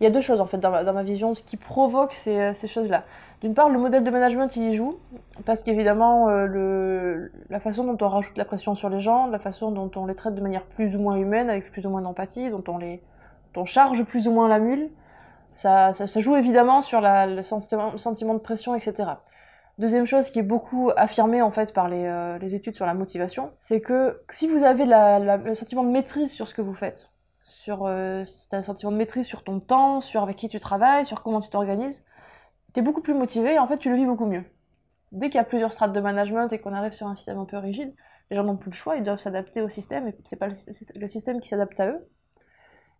Il 0.00 0.04
y 0.04 0.06
a 0.06 0.10
deux 0.10 0.20
choses 0.20 0.40
en 0.40 0.46
fait 0.46 0.58
dans 0.58 0.70
ma, 0.70 1.02
vision, 1.02 1.34
qui 1.34 1.56
provoque 1.56 2.12
ces, 2.12 2.38
euh, 2.38 2.54
ces 2.54 2.68
choses-là. 2.68 3.04
D'une 3.40 3.54
part, 3.54 3.70
le 3.70 3.78
modèle 3.78 4.04
de 4.04 4.10
management 4.10 4.54
il 4.56 4.64
y 4.70 4.74
joue, 4.74 4.98
parce 5.46 5.62
qu'évidemment, 5.62 6.28
euh, 6.28 7.28
la 7.48 7.60
façon 7.60 7.84
dont 7.84 7.96
on 8.04 8.08
rajoute 8.08 8.36
la 8.36 8.44
pression 8.44 8.74
sur 8.74 8.90
les 8.90 9.00
gens, 9.00 9.26
la 9.26 9.38
façon 9.38 9.70
dont 9.70 9.90
on 9.96 10.04
les 10.06 10.14
traite 10.14 10.34
de 10.34 10.42
manière 10.42 10.64
plus 10.64 10.94
ou 10.94 11.00
moins 11.00 11.16
humaine, 11.16 11.48
avec 11.48 11.70
plus 11.72 11.86
ou 11.86 11.90
moins 11.90 12.02
d'empathie, 12.02 12.50
dont 12.50 12.64
on 13.56 13.64
charge 13.64 14.04
plus 14.04 14.28
ou 14.28 14.32
moins 14.32 14.48
la 14.48 14.58
mule, 14.58 14.90
ça, 15.54 15.92
joue 16.16 16.36
évidemment 16.36 16.82
sur 16.82 17.00
le, 17.02 17.42
sentiment, 17.42 18.34
de 18.34 18.38
pression, 18.38 18.74
etc. 18.74 19.10
Deuxième 19.78 20.06
chose 20.06 20.30
qui 20.30 20.38
est 20.38 20.44
beaucoup 20.44 20.90
affirmée 20.96 21.40
en 21.40 21.50
fait 21.50 21.72
par 21.72 21.88
les, 21.88 22.04
euh, 22.04 22.38
études 22.40 22.76
sur 22.76 22.84
la 22.84 22.94
motivation, 22.94 23.52
c'est 23.58 23.80
que 23.80 24.20
si 24.28 24.48
vous 24.48 24.64
avez 24.64 24.84
le 24.86 25.54
sentiment 25.54 25.82
de 25.82 25.90
maîtrise 25.90 26.30
sur 26.30 26.46
ce 26.46 26.52
que 26.52 26.62
vous 26.62 26.74
faites, 26.74 27.10
sur 27.50 27.86
euh, 27.86 28.24
si 28.24 28.48
un 28.52 28.62
sentiment 28.62 28.92
de 28.92 28.96
maîtrise 28.96 29.26
sur 29.26 29.44
ton 29.44 29.60
temps, 29.60 30.00
sur 30.00 30.22
avec 30.22 30.36
qui 30.36 30.48
tu 30.48 30.60
travailles, 30.60 31.04
sur 31.06 31.22
comment 31.22 31.40
tu 31.40 31.50
t'organises, 31.50 32.02
t'es 32.72 32.82
beaucoup 32.82 33.02
plus 33.02 33.14
motivé 33.14 33.54
et 33.54 33.58
en 33.58 33.66
fait 33.66 33.78
tu 33.78 33.90
le 33.90 33.96
vis 33.96 34.06
beaucoup 34.06 34.26
mieux. 34.26 34.44
Dès 35.12 35.28
qu'il 35.28 35.36
y 35.36 35.40
a 35.40 35.44
plusieurs 35.44 35.72
strates 35.72 35.92
de 35.92 36.00
management 36.00 36.52
et 36.52 36.60
qu'on 36.60 36.72
arrive 36.72 36.92
sur 36.92 37.06
un 37.06 37.14
système 37.14 37.38
un 37.38 37.44
peu 37.44 37.58
rigide, 37.58 37.94
les 38.30 38.36
gens 38.36 38.44
n'ont 38.44 38.56
plus 38.56 38.70
le 38.70 38.76
choix, 38.76 38.96
ils 38.96 39.02
doivent 39.02 39.20
s'adapter 39.20 39.60
au 39.60 39.68
système 39.68 40.06
et 40.08 40.14
c'est 40.24 40.36
pas 40.36 40.46
le, 40.48 41.08
système 41.08 41.40
qui 41.40 41.48
s'adapte 41.48 41.78
à 41.80 41.88
eux. 41.88 42.08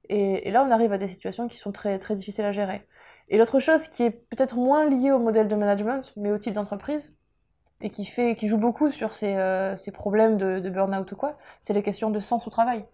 Et, 0.08 0.50
là 0.50 0.64
on 0.64 0.70
arrive 0.72 0.92
à 0.92 0.98
des 0.98 1.08
situations 1.08 1.46
qui 1.48 1.56
sont 1.56 1.72
très, 1.72 1.98
très 1.98 2.16
difficiles 2.16 2.44
à 2.44 2.52
gérer. 2.52 2.86
Et 3.28 3.38
l'autre 3.38 3.60
chose 3.60 3.86
qui 3.88 4.02
est 4.02 4.10
peut-être 4.10 4.56
moins 4.56 4.88
liée 4.88 5.12
au 5.12 5.20
modèle 5.20 5.46
de 5.46 5.54
management, 5.54 6.12
mais 6.16 6.32
au 6.32 6.38
type 6.38 6.54
d'entreprise, 6.54 7.14
et 7.80 7.90
qui, 7.90 8.04
fait, 8.04 8.34
qui 8.34 8.48
joue 8.48 8.58
beaucoup 8.58 8.90
sur 8.90 9.14
ces, 9.14 9.36
euh, 9.36 9.76
problèmes 9.94 10.36
de, 10.36 10.58
de 10.58 10.68
burn-out 10.68 11.10
ou 11.12 11.16
quoi, 11.16 11.38
c'est 11.60 11.72
les 11.72 11.82
questions 11.82 12.10
de 12.10 12.20
sens 12.20 12.46
au 12.46 12.50
travail. 12.50 12.84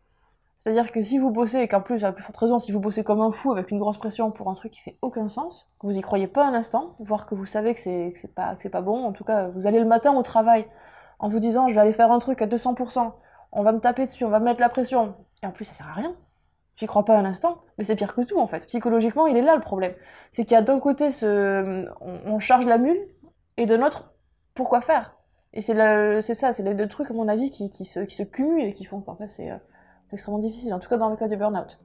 C'est-à-dire 0.59 0.91
que 0.91 1.03
si 1.03 1.19
vous 1.19 1.31
bossez, 1.31 1.59
et 1.61 1.69
qu'en 1.69 1.81
plus, 1.81 2.05
à 2.05 2.13
plus 2.13 2.25
forte 2.25 2.37
raison, 2.39 2.59
si 2.59 2.73
vous 2.73 2.81
bossez 2.81 3.05
comme 3.05 3.21
un 3.21 3.31
fou 3.31 3.53
avec 3.53 3.71
une 3.71 3.79
grosse 3.79 3.99
pression 3.99 4.31
pour 4.31 4.51
un 4.51 4.55
truc 4.55 4.73
qui 4.73 4.81
fait 4.81 4.99
aucun 5.03 5.29
sens, 5.29 5.71
que 5.79 5.87
vous 5.87 5.97
y 5.97 6.01
croyez 6.01 6.27
pas 6.27 6.45
un 6.45 6.55
instant, 6.55 6.97
voire 6.99 7.27
que 7.27 7.35
vous 7.35 7.47
savez 7.47 7.75
que 7.75 7.81
c'est 7.81 8.35
pas, 8.35 8.57
pas 8.57 8.81
bon, 8.81 9.05
en 9.05 9.13
tout 9.13 9.25
cas, 9.25 9.49
vous 9.49 9.67
allez 9.67 9.79
le 9.79 9.87
matin 9.87 10.15
au 10.15 10.23
travail 10.23 10.67
en 11.19 11.29
vous 11.29 11.39
disant 11.39 11.69
je 11.69 11.75
vais 11.75 11.81
aller 11.81 11.93
faire 11.93 12.11
un 12.11 12.19
truc 12.19 12.43
à 12.43 12.47
200%, 12.47 13.13
on 13.53 13.63
va 13.63 13.73
me 13.73 13.81
taper 13.81 14.07
dessus, 14.07 14.25
on 14.25 14.31
va 14.31 14.39
me 14.39 14.45
mettre 14.45 14.61
la 14.61 14.69
pression, 14.69 15.15
et 15.43 15.47
en 15.47 15.53
plus 15.53 15.65
ça 15.65 15.75
sert 15.75 15.89
à 15.89 15.93
rien. 15.93 16.15
J'y 16.77 16.87
crois 16.87 17.07
pas 17.07 17.17
un 17.17 17.25
instant, 17.25 17.63
mais 17.79 17.85
c'est 17.85 17.97
pire 17.97 18.15
que 18.15 18.21
tout 18.21 18.39
en 18.39 18.47
fait. 18.47 18.67
Psychologiquement, 18.67 19.27
il 19.27 19.37
est 19.39 19.43
là 19.43 19.55
le 19.55 19.63
problème. 19.63 19.95
C'est 20.31 20.45
qu'il 20.45 20.53
y 20.53 20.59
a 20.59 20.63
d'un 20.63 20.79
côté 20.79 21.11
ce. 21.11 21.87
On, 22.03 22.39
charge 22.39 22.67
la 22.67 22.77
mule, 22.77 22.99
et 23.57 23.65
de 23.65 23.75
l'autre, 23.75 24.13
pourquoi 24.55 24.83
faire? 24.83 25.15
Et 25.55 25.63
c'est 25.63 26.35
ça, 26.35 26.53
c'est 26.53 26.63
les 26.63 26.75
deux 26.75 26.87
trucs, 26.87 27.11
à 27.11 27.15
mon 27.15 27.29
avis, 27.29 27.51
qui, 27.51 27.71
qui, 27.71 27.87
se, 27.87 28.01
qui 28.01 28.15
se 28.15 28.23
cumulent 28.25 28.67
et 28.67 28.75
qui 28.75 28.85
font 28.85 29.01
qu'en 29.01 29.17
fait 29.17 29.29
c'est. 29.29 29.51
C'est 30.09 30.15
extrêmement 30.15 30.39
difficile, 30.39 30.73
en 30.73 30.79
tout 30.79 30.89
cas 30.89 30.99
dans 30.99 31.11
le 31.11 31.17
cas 31.17 31.29
du 31.29 31.37
burn-out. 31.37 31.79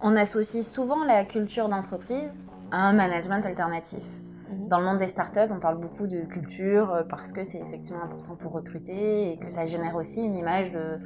On 0.00 0.16
associe 0.16 0.66
souvent 0.66 1.04
la 1.04 1.24
culture 1.24 1.68
d'entreprise 1.68 2.38
à 2.70 2.88
un 2.88 2.92
management 2.92 3.44
alternatif. 3.44 4.02
Mhm. 4.50 4.68
Dans 4.68 4.78
le 4.78 4.86
monde 4.86 4.98
des 4.98 5.08
startups, 5.08 5.50
on 5.50 5.60
parle 5.60 5.78
beaucoup 5.78 6.06
de 6.06 6.20
culture 6.20 6.92
euh, 6.92 7.02
parce 7.02 7.32
que 7.32 7.44
c'est 7.44 7.58
effectivement 7.58 8.02
important 8.02 8.34
pour 8.34 8.52
recruter 8.52 9.32
et 9.32 9.36
que 9.36 9.50
ça 9.50 9.66
génère 9.66 9.94
aussi 9.96 10.22
une 10.22 10.36
image 10.36 10.72
de, 10.72 10.98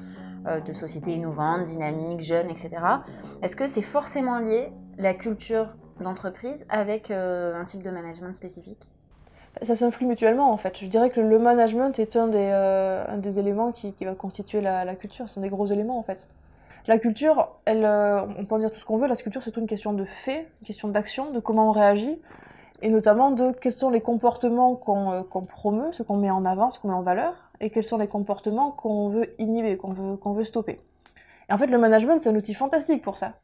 euh, 0.47 0.61
de 0.61 0.73
société 0.73 1.13
innovante, 1.13 1.65
dynamique, 1.65 2.21
jeune, 2.21 2.51
etc. 2.51 2.71
Est-ce 3.43 3.57
que 3.57 3.67
c'est 3.67 3.83
forcément 3.83 4.39
lié, 4.39 4.73
la 4.97 5.15
culture 5.15 5.77
d'entreprise, 6.01 6.65
avec 6.69 7.11
euh, 7.11 7.61
un 7.61 7.65
type 7.65 7.83
de 7.83 7.91
management 7.91 8.35
spécifique? 8.35 8.95
Ça 9.63 9.75
s'influe 9.75 10.07
mutuellement 10.07 10.53
en 10.53 10.57
fait. 10.57 10.79
Je 10.81 10.87
dirais 10.87 11.11
que 11.11 11.21
le 11.21 11.39
management 11.39 11.99
est 11.99 12.17
un 12.17 12.29
des, 12.29 12.39
euh, 12.39 13.23
éléments 13.37 13.73
qui, 13.73 13.93
va 14.05 14.15
constituer 14.15 14.61
la, 14.61 14.95
culture, 14.95 15.29
c'est 15.29 15.41
un 15.41 15.43
des 15.43 15.49
gros 15.49 15.67
éléments 15.67 15.99
en 15.99 16.03
fait. 16.03 16.27
La 16.87 16.99
culture, 16.99 17.51
euh, 17.69 18.23
on 18.39 18.45
peut 18.47 18.55
en 18.55 18.59
dire 18.59 18.73
tout 18.73 18.81
ce 18.81 18.85
qu'on 18.85 18.97
veut, 18.97 19.09
la 19.09 19.17
culture 19.17 19.43
c'est 19.43 19.57
une 19.57 19.67
question 19.67 19.93
de 19.93 20.05
fait, 20.05 20.49
une 20.61 20.67
question 20.67 20.89
d'action, 20.89 21.33
de 21.33 21.41
comment 21.41 21.69
on 21.69 21.73
réagit, 21.73 22.19
et 22.81 22.89
notamment 22.89 23.31
de 23.31 23.53
quels 23.53 23.73
sont 23.73 23.91
les 23.91 24.01
comportements 24.01 24.75
qu'on 24.75 25.13
euh, 25.13 25.23
promeut, 25.49 25.93
ce 25.93 26.03
qu'on 26.03 26.17
met 26.17 26.31
en 26.31 26.45
avant, 26.45 26.71
ce 26.71 26.79
qu'on 26.79 26.89
met 26.89 26.95
en 26.95 27.03
valeur, 27.03 27.35
et 27.61 27.71
quels 27.71 27.85
sont 27.85 27.99
les 27.99 28.09
comportements 28.09 28.71
qu'on 28.71 29.09
veut 29.09 29.35
inhiber, 29.39 29.77
qu'on 29.77 30.17
qu'on 30.17 30.33
veut 30.33 30.45
stopper. 30.45 30.81
Et 31.51 31.53
en 31.53 31.59
fait, 31.59 31.67
le 31.67 31.79
management, 31.79 32.23
c'est 32.23 32.31
un 32.31 32.37
outil 32.37 32.55
fantastique 32.55 33.03
pour 33.03 33.19
ça. 33.19 33.35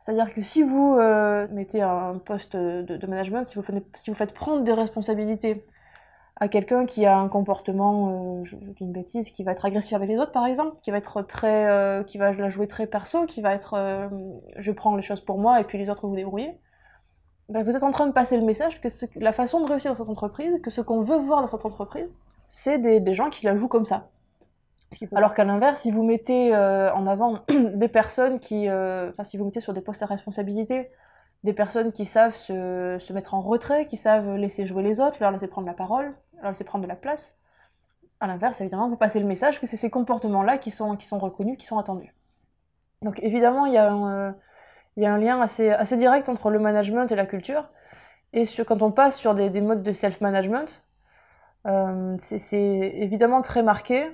C'est-à-dire 0.00 0.32
que 0.32 0.40
si 0.40 0.62
vous 0.62 0.96
euh, 0.98 1.46
mettez 1.50 1.82
un 1.82 2.18
poste 2.18 2.56
de, 2.56 3.06
management, 3.06 3.46
si 3.46 3.56
vous, 3.56 4.14
faites, 4.14 4.32
prendre 4.32 4.62
des 4.64 4.72
responsabilités 4.72 5.64
à 6.36 6.48
quelqu'un 6.48 6.86
qui 6.86 7.04
a 7.04 7.18
un 7.18 7.28
comportement, 7.28 8.40
euh, 8.40 8.44
je, 8.44 8.56
dis 8.56 8.74
une 8.80 8.92
bêtise, 8.92 9.28
qui 9.30 9.44
va 9.44 9.52
être 9.52 9.66
agressif 9.66 9.92
avec 9.92 10.08
les 10.08 10.18
autres 10.18 10.32
par 10.32 10.46
exemple, 10.46 10.76
qui 10.80 10.90
va 10.90 10.96
être 10.96 11.20
très, 11.22 11.68
euh, 11.68 12.02
qui 12.02 12.16
va 12.16 12.32
la 12.32 12.48
jouer 12.48 12.66
très 12.66 12.86
perso, 12.86 13.26
qui 13.26 13.42
va 13.42 13.52
être, 13.52 14.10
je 14.56 14.72
prends 14.72 14.96
les 14.96 15.02
choses 15.02 15.20
pour 15.20 15.38
moi 15.38 15.60
et 15.60 15.64
puis 15.64 15.76
les 15.76 15.90
autres 15.90 16.08
vous 16.08 16.16
débrouillez. 16.16 16.58
Ben, 17.50 17.62
vous 17.62 17.76
êtes 17.76 17.82
en 17.82 17.92
train 17.92 18.06
de 18.06 18.12
passer 18.12 18.38
le 18.38 18.44
message 18.44 18.80
que 18.80 18.88
la 19.16 19.32
façon 19.32 19.60
de 19.60 19.66
réussir 19.66 19.90
dans 19.92 19.98
cette 19.98 20.08
entreprise, 20.08 20.62
que 20.62 20.70
ce 20.70 20.80
qu'on 20.80 21.02
veut 21.02 21.18
voir 21.18 21.42
dans 21.42 21.48
cette 21.48 21.66
entreprise, 21.66 22.14
c'est 22.48 22.78
des 22.78 23.14
gens 23.14 23.28
qui 23.28 23.44
la 23.44 23.54
jouent 23.56 23.68
comme 23.68 23.84
ça. 23.84 24.08
Alors 25.14 25.34
qu'à 25.34 25.44
l'inverse, 25.44 25.80
si 25.82 25.90
vous 25.90 26.02
mettez 26.02 26.54
euh, 26.54 26.92
en 26.92 27.06
avant 27.06 27.40
des 27.48 27.88
personnes 27.88 28.40
qui, 28.40 28.68
euh, 28.68 29.10
enfin 29.10 29.24
si 29.24 29.36
vous 29.36 29.44
mettez 29.44 29.60
sur 29.60 29.72
des 29.72 29.80
postes 29.80 30.02
à 30.02 30.06
responsabilité, 30.06 30.90
des 31.44 31.52
personnes 31.52 31.92
qui 31.92 32.04
savent 32.04 32.34
se, 32.34 33.12
mettre 33.12 33.34
en 33.34 33.40
retrait, 33.40 33.86
qui 33.86 33.96
savent 33.96 34.36
laisser 34.36 34.66
jouer 34.66 34.82
les 34.82 35.00
autres, 35.00 35.18
leur 35.20 35.30
laisser 35.30 35.48
prendre 35.48 35.66
la 35.66 35.74
parole, 35.74 36.14
leur 36.42 36.50
laisser 36.50 36.64
prendre 36.64 36.82
de 36.82 36.88
la 36.88 36.96
place, 36.96 37.38
à 38.18 38.26
l'inverse, 38.26 38.60
évidemment, 38.60 38.88
vous 38.88 38.96
passez 38.96 39.18
le 39.18 39.26
message 39.26 39.60
que 39.60 39.66
c'est 39.66 39.78
ces 39.78 39.88
comportements-là 39.88 40.58
qui 40.58 40.70
sont, 40.70 40.96
qui 40.96 41.06
sont 41.06 41.18
reconnus, 41.18 41.56
qui 41.56 41.64
sont 41.64 41.78
attendus. 41.78 42.14
Donc 43.00 43.18
évidemment, 43.22 43.64
il 43.64 43.72
y 43.72 43.78
a 43.78 43.90
un, 43.90 44.28
euh, 44.28 44.32
il 44.96 45.02
y 45.02 45.06
a 45.06 45.14
un 45.14 45.18
lien 45.18 45.40
assez, 45.40 45.70
assez 45.70 45.96
direct 45.96 46.28
entre 46.28 46.50
le 46.50 46.58
management 46.58 47.10
et 47.10 47.16
la 47.16 47.24
culture. 47.24 47.70
Et 48.34 48.44
quand 48.66 48.82
on 48.82 48.92
passe 48.92 49.16
sur 49.16 49.34
des, 49.34 49.48
des 49.48 49.62
modes 49.62 49.82
de 49.82 49.92
self-management, 49.92 50.84
c'est 52.18 52.92
évidemment 52.94 53.42
très 53.42 53.62
marqué 53.62 54.08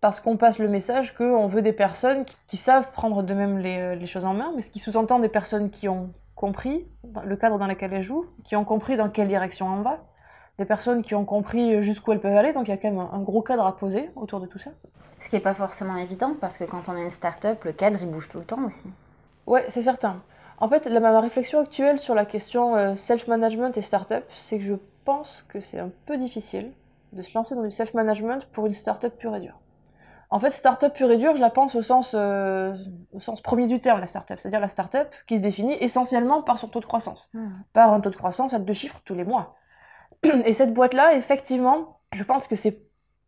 parce 0.00 0.20
qu'on 0.20 0.36
passe 0.36 0.58
le 0.58 0.68
message 0.68 1.14
qu'on 1.14 1.46
veut 1.46 1.62
des 1.62 1.72
personnes 1.72 2.24
qui, 2.46 2.56
savent 2.56 2.90
prendre 2.92 3.22
de 3.22 3.34
même 3.34 3.62
euh, 3.64 3.94
les, 3.94 4.06
choses 4.06 4.24
en 4.24 4.34
main, 4.34 4.52
mais 4.56 4.62
ce 4.62 4.70
qui 4.70 4.78
sous-entend 4.78 5.18
des 5.18 5.28
personnes 5.28 5.70
qui 5.70 5.88
ont 5.88 6.10
compris 6.34 6.86
le 7.24 7.36
cadre 7.36 7.58
dans 7.58 7.66
lequel 7.66 7.92
elles 7.92 8.02
jouent, 8.02 8.24
qui 8.44 8.56
ont 8.56 8.64
compris 8.64 8.96
dans 8.96 9.10
quelle 9.10 9.28
direction 9.28 9.66
on 9.66 9.82
va, 9.82 9.98
des 10.58 10.64
personnes 10.64 11.02
qui 11.02 11.14
ont 11.14 11.24
compris 11.24 11.82
jusqu'où 11.82 12.12
elles 12.12 12.20
peuvent 12.20 12.36
aller, 12.36 12.52
donc 12.52 12.68
il 12.68 12.70
y 12.70 12.74
a 12.74 12.78
quand 12.78 12.90
même 12.90 13.06
un, 13.12 13.20
gros 13.20 13.42
cadre 13.42 13.66
à 13.66 13.76
poser 13.76 14.10
autour 14.16 14.40
de 14.40 14.46
tout 14.46 14.58
ça. 14.58 14.70
Ce 15.18 15.28
qui 15.28 15.36
n'est 15.36 15.42
pas 15.42 15.52
forcément 15.52 15.96
évident, 15.96 16.34
parce 16.40 16.56
que 16.56 16.64
quand 16.64 16.88
on 16.88 16.96
est 16.96 17.02
une 17.02 17.10
start-up, 17.10 17.62
le 17.64 17.72
cadre 17.72 17.98
il 18.00 18.08
bouge 18.08 18.28
tout 18.28 18.38
le 18.38 18.44
temps 18.44 18.64
aussi. 18.64 18.88
Ouais, 19.46 19.66
c'est 19.68 19.82
certain. 19.82 20.22
En 20.58 20.68
fait, 20.68 20.86
la, 20.86 21.00
ma 21.00 21.18
réflexion 21.20 21.60
actuelle 21.60 21.98
sur 21.98 22.14
la 22.14 22.24
question 22.24 22.76
euh, 22.76 22.94
self-management 22.94 23.76
et 23.76 23.82
start-up, 23.82 24.24
c'est 24.36 24.58
que 24.58 24.64
je 24.64 24.74
pense 25.04 25.44
que 25.48 25.60
c'est 25.60 25.78
un 25.78 25.90
peu 26.06 26.16
difficile 26.16 26.72
de 27.12 27.22
se 27.22 27.34
lancer 27.34 27.54
dans 27.54 27.62
du 27.62 27.70
self-management 27.70 28.46
pour 28.52 28.66
une 28.66 28.74
start-up 28.74 29.14
pure 29.18 29.34
et 29.36 29.40
dure. 29.40 29.58
En 30.32 30.38
fait, 30.38 30.50
start-up 30.50 30.94
pure 30.94 31.10
et 31.10 31.18
dure, 31.18 31.34
je 31.34 31.40
la 31.40 31.50
pense 31.50 31.74
au 31.74 31.82
sens, 31.82 32.14
euh, 32.16 32.72
au 33.12 33.18
sens 33.20 33.40
premier 33.40 33.66
du 33.66 33.80
terme, 33.80 33.98
la 33.98 34.06
start-up. 34.06 34.38
C'est-à-dire 34.38 34.60
la 34.60 34.68
start-up 34.68 35.08
qui 35.26 35.36
se 35.36 35.42
définit 35.42 35.74
essentiellement 35.80 36.42
par 36.42 36.58
son 36.58 36.68
taux 36.68 36.78
de 36.78 36.86
croissance. 36.86 37.28
Hmm. 37.34 37.48
Par 37.72 37.92
un 37.92 38.00
taux 38.00 38.10
de 38.10 38.16
croissance 38.16 38.54
à 38.54 38.60
deux 38.60 38.72
chiffres 38.72 39.00
tous 39.04 39.14
les 39.14 39.24
mois. 39.24 39.56
Et 40.44 40.52
cette 40.52 40.72
boîte-là, 40.72 41.14
effectivement, 41.16 41.98
je 42.12 42.22
pense 42.22 42.46
que 42.46 42.54
c'est, 42.54 42.80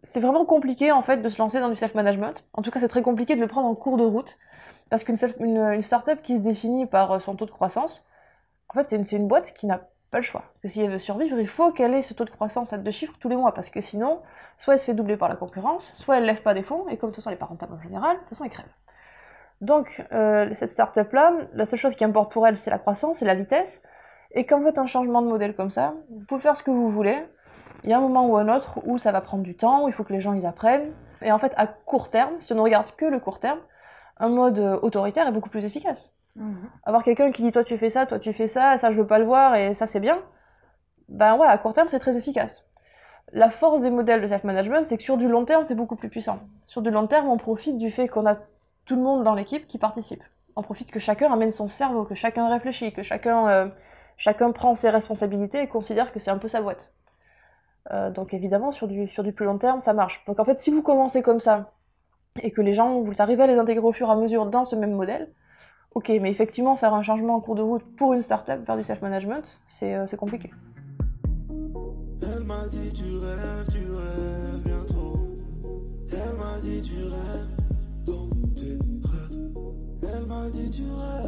c'est 0.05 0.21
vraiment 0.21 0.45
compliqué, 0.45 0.93
en 0.93 1.03
fait, 1.03 1.17
de 1.19 1.29
se 1.29 1.39
lancer 1.39 1.59
dans 1.59 1.71
du 1.71 1.77
self-management. 1.77 2.45
En 2.53 2.63
tout 2.63 2.71
cas, 2.71 2.79
c'est 2.79 2.89
très 2.89 3.03
compliqué 3.03 3.35
de 3.35 3.41
le 3.41 3.49
prendre 3.49 3.67
en 3.67 3.75
cours 3.75 3.97
de 3.97 4.05
route. 4.05 4.39
Parce 4.89 5.03
qu'une 5.03 5.17
une, 5.41 5.59
une 5.59 5.83
start-up 5.83 6.21
qui 6.23 6.37
se 6.37 6.43
définit 6.43 6.87
par 6.87 7.21
son 7.21 7.35
taux 7.35 7.47
de 7.47 7.51
croissance, 7.51 8.07
en 8.69 8.75
fait, 8.75 8.89
c'est 8.89 8.97
une, 8.97 9.05
c'est 9.05 9.17
une 9.17 9.27
boîte 9.27 9.55
qui 9.55 9.67
n'a 9.67 9.89
pas 10.13 10.19
le 10.19 10.25
choix. 10.25 10.45
Si 10.65 10.83
elle 10.83 10.91
veut 10.91 10.99
survivre, 10.99 11.41
il 11.41 11.49
faut 11.49 11.73
qu'elle 11.73 11.95
ait 11.95 12.03
ce 12.03 12.13
taux 12.13 12.27
de 12.27 12.31
croissance 12.31 12.75
à 12.75 12.79
deux 12.79 12.91
chiffres 12.91 13.15
tous 13.19 13.31
les 13.31 13.37
mois, 13.37 13.53
parce 13.55 13.71
que 13.71 13.81
sinon, 13.81 14.21
soit 14.59 14.75
elle 14.75 14.79
se 14.79 14.85
fait 14.85 14.95
doubler 14.95 15.17
par 15.17 15.31
la 15.31 15.37
concurrence, 15.37 15.95
soit 15.97 16.19
elle 16.19 16.27
lève 16.27 16.43
pas 16.43 16.53
des 16.53 16.63
fonds, 16.63 16.87
et 16.89 16.99
comme 16.99 17.11
de 17.11 17.15
toute 17.15 17.25
façon 17.25 17.31
elle 17.31 17.39
pas 17.39 17.47
rentable 17.47 17.73
en 17.73 17.81
général, 17.81 18.17
de 18.17 18.21
toute 18.21 18.29
façon 18.29 18.45
elle 18.45 18.51
crève. 18.51 18.69
Donc, 19.63 20.05
euh, 20.13 20.51
cette 20.53 20.69
startup-là, 20.69 21.33
la 21.55 21.65
seule 21.65 21.79
chose 21.79 21.97
qui 21.97 22.05
importe 22.05 22.31
pour 22.31 22.47
elle, 22.47 22.59
c'est 22.59 22.71
la 22.71 22.79
croissance, 22.79 23.23
et 23.23 23.25
la 23.25 23.35
vitesse, 23.35 23.83
et 24.33 24.45
quand 24.45 24.59
vous 24.59 24.67
faites 24.67 24.79
un 24.79 24.87
changement 24.87 25.23
de 25.23 25.29
modèle 25.29 25.57
comme 25.57 25.71
ça, 25.71 25.95
vous 26.11 26.25
pouvez 26.27 26.43
faire 26.43 26.57
ce 26.57 26.63
que 26.63 26.71
vous 26.71 26.91
voulez, 26.91 27.19
il 27.83 27.89
y 27.91 27.95
a 27.95 27.97
un 27.97 28.03
moment 28.03 28.27
ou 28.27 28.37
un 28.37 28.55
autre 28.55 28.81
où 28.85 28.99
ça 28.99 29.13
va 29.13 29.23
prendre 29.23 29.43
du 29.43 29.57
temps, 29.57 29.85
où 29.85 29.89
il 29.89 29.95
faut 29.95 30.05
que 30.05 30.13
les 30.13 30.21
gens 30.21 30.35
ils 30.35 30.45
apprennent, 30.45 30.93
et 31.23 31.33
en 31.33 31.39
fait, 31.39 31.55
à 31.57 31.67
court 31.67 32.11
terme, 32.11 32.35
si 32.39 32.53
on 32.53 32.57
ne 32.57 32.61
regarde 32.61 32.95
que 32.97 33.07
le 33.07 33.19
court 33.19 33.41
terme, 33.41 33.61
un 34.19 34.29
mode 34.29 34.59
autoritaire 34.83 35.27
est 35.27 35.33
beaucoup 35.33 35.49
plus 35.49 35.65
efficace. 35.65 36.13
Mhm. 36.37 36.71
Avoir 36.85 37.03
quelqu'un 37.03 37.31
qui 37.31 37.43
dit 37.43 37.53
toi 37.53 37.65
tu 37.65 37.77
fais 37.77 37.91
ça, 37.91 38.07
toi 38.07 38.19
tu 38.19 38.33
fais 38.33 38.47
ça, 38.47 38.79
ça 38.79 38.91
je 38.91 38.97
veux 38.97 39.07
pas 39.07 39.19
le 39.19 39.25
voir 39.25 39.55
et 39.55 39.75
ça 39.75 39.87
c'est 39.87 40.01
bien, 40.01 40.19
ben 41.09 41.37
ouais, 41.37 41.47
à 41.47 41.59
court 41.59 41.75
terme 41.75 41.89
c'est 41.89 41.99
très 41.99 42.17
efficace. 42.17 42.69
La 43.33 43.51
force 43.51 43.83
des 43.83 43.91
modèles 43.91 44.21
de 44.21 44.27
self-management, 44.27 44.85
c'est 44.85 44.99
que 44.99 45.03
sur 45.03 45.17
du 45.17 45.29
long 45.29 45.45
terme 45.45 45.65
c'est 45.65 45.75
beaucoup 45.75 45.97
plus 45.97 46.09
puissant. 46.09 46.41
Sur 46.67 46.83
du 46.83 46.91
long 46.91 47.07
terme, 47.07 47.29
on 47.29 47.39
profite 47.39 47.79
du 47.79 47.91
fait 47.91 48.09
qu'on 48.09 48.27
a 48.27 48.37
tout 48.85 48.97
le 48.97 49.03
monde 49.03 49.23
dans 49.23 49.35
l'équipe 49.35 49.67
qui 49.69 49.79
participe. 49.79 50.23
On 50.57 50.63
profite 50.63 50.91
que 50.91 51.01
chacun 51.01 51.33
amène 51.33 51.51
son 51.51 51.67
cerveau, 51.67 52.05
que 52.05 52.15
chacun 52.15 52.49
réfléchit, 52.49 52.93
que 52.93 53.03
chacun, 53.03 53.49
euh, 53.49 53.69
chacun 54.19 54.53
prend 54.53 54.75
ses 54.75 54.91
responsabilités 54.91 55.63
et 55.63 55.67
considère 55.69 56.13
que 56.13 56.19
c'est 56.19 56.31
un 56.31 56.39
peu 56.39 56.49
sa 56.49 56.61
boîte. 56.61 56.93
Euh, 57.91 58.11
donc 58.11 58.35
évidemment, 58.35 58.71
sur 58.71 58.87
du, 58.87 59.09
sur 59.09 59.23
du 59.23 59.33
plus 59.33 59.47
long 59.47 59.59
terme, 59.59 59.81
ça 59.81 59.93
marche. 59.95 60.23
Donc 60.27 60.39
en 60.39 60.45
fait, 60.45 60.61
si 60.61 60.71
vous 60.71 60.83
commencez 60.83 61.23
comme 61.23 61.41
ça, 61.41 61.73
et 62.41 62.51
que 62.51 62.61
les 62.63 62.75
gens, 62.75 63.01
vous 63.01 63.21
arrivez 63.21 63.43
à 63.43 63.47
les 63.47 63.59
intégrer 63.59 63.85
au 63.85 63.93
fur 63.93 64.09
et 64.09 64.13
à 64.13 64.17
mesure 64.17 64.47
dans 64.47 64.65
ce 64.65 64.77
même 64.77 64.93
modèle, 64.93 65.31
Ok, 65.95 66.09
mais 66.09 66.31
effectivement, 66.31 66.75
faire 66.77 66.95
un 66.95 67.03
changement 67.03 67.37
en 67.37 67.41
cours 67.41 67.55
de 67.55 67.63
route 67.63 67.83
pour 67.97 68.15
une 68.15 68.23
startup 68.23 68.65
vers 68.65 68.77
du 68.77 68.85
self-management, 68.85 69.45
c'est 69.69 69.95
euh, 69.95 70.07
compliqué. 70.17 70.51
Elle 72.23 72.45
m'a 72.45 72.67
dit 72.69 72.93
tu 72.93 73.19
rêves, 73.19 73.67
tu 73.71 73.79
rêves 73.91 74.63
bien 74.65 74.85
trop. 74.87 75.19
Elle 76.11 76.37
m'a 76.39 76.59
dit 76.61 76.81
tu 76.83 77.03
rêves 77.03 78.07
dans 78.07 78.31
tes 78.55 78.79
rêves. 79.09 80.15
Elle 80.15 80.27
m'a 80.27 80.49
dit 80.51 80.71
tu 80.71 80.83
tu 80.83 80.83
rêves 80.83 81.22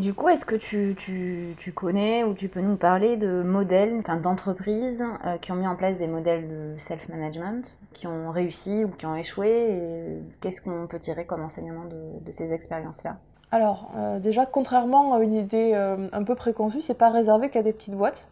Et 0.00 0.02
du 0.02 0.14
coup, 0.14 0.30
est-ce 0.30 0.46
que 0.46 0.56
tu, 0.56 1.72
connais 1.74 2.24
ou 2.24 2.32
tu 2.32 2.48
peux 2.48 2.62
nous 2.62 2.78
parler 2.78 3.18
de 3.18 3.42
modèles, 3.42 3.96
enfin 3.98 4.16
d'entreprises 4.16 5.04
euh, 5.26 5.36
qui 5.36 5.52
ont 5.52 5.56
mis 5.56 5.66
en 5.66 5.76
place 5.76 5.98
des 5.98 6.06
modèles 6.06 6.48
de 6.48 6.74
self-management, 6.78 7.76
qui 7.92 8.06
ont 8.06 8.30
réussi 8.30 8.82
ou 8.86 8.88
qui 8.88 9.04
ont 9.04 9.14
échoué 9.14 9.50
et 9.50 10.22
qu'est-ce 10.40 10.62
qu'on 10.62 10.86
peut 10.86 10.98
tirer 10.98 11.26
comme 11.26 11.42
enseignement 11.42 11.84
de, 11.84 12.32
ces 12.32 12.50
expériences-là? 12.54 13.18
Alors, 13.52 13.92
euh, 13.94 14.18
déjà, 14.20 14.46
contrairement 14.46 15.12
à 15.12 15.20
une 15.20 15.34
idée 15.34 15.72
euh, 15.74 16.08
un 16.12 16.24
peu 16.24 16.34
préconçue, 16.34 16.80
c'est 16.80 16.94
pas 16.94 17.10
réservé 17.10 17.50
qu'à 17.50 17.62
des 17.62 17.74
petites 17.74 17.92
boîtes. 17.94 18.26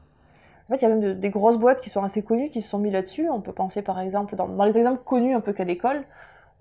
En 0.71 0.73
fait, 0.73 0.81
il 0.81 0.89
y 0.89 0.91
a 0.91 0.97
même 0.97 1.21
des 1.21 1.31
grosses 1.31 1.59
boîtes 1.59 1.83
qui 1.83 1.91
sont 1.91 2.03
assez 2.03 2.23
connues, 2.23 2.49
qui 2.49 2.63
se 2.63 2.71
sont 2.71 2.79
mis 2.79 2.91
là-dessus. 2.91 3.29
On 3.29 3.43
peut 3.43 3.53
penser 3.53 3.83
par 3.83 4.01
exemple, 4.01 4.37
dans, 4.37 4.65
les 4.65 4.79
exemples 4.79 5.03
connus 5.05 5.35
un 5.35 5.41
peu 5.41 5.53
qu'à 5.53 5.65
l'école, 5.65 6.05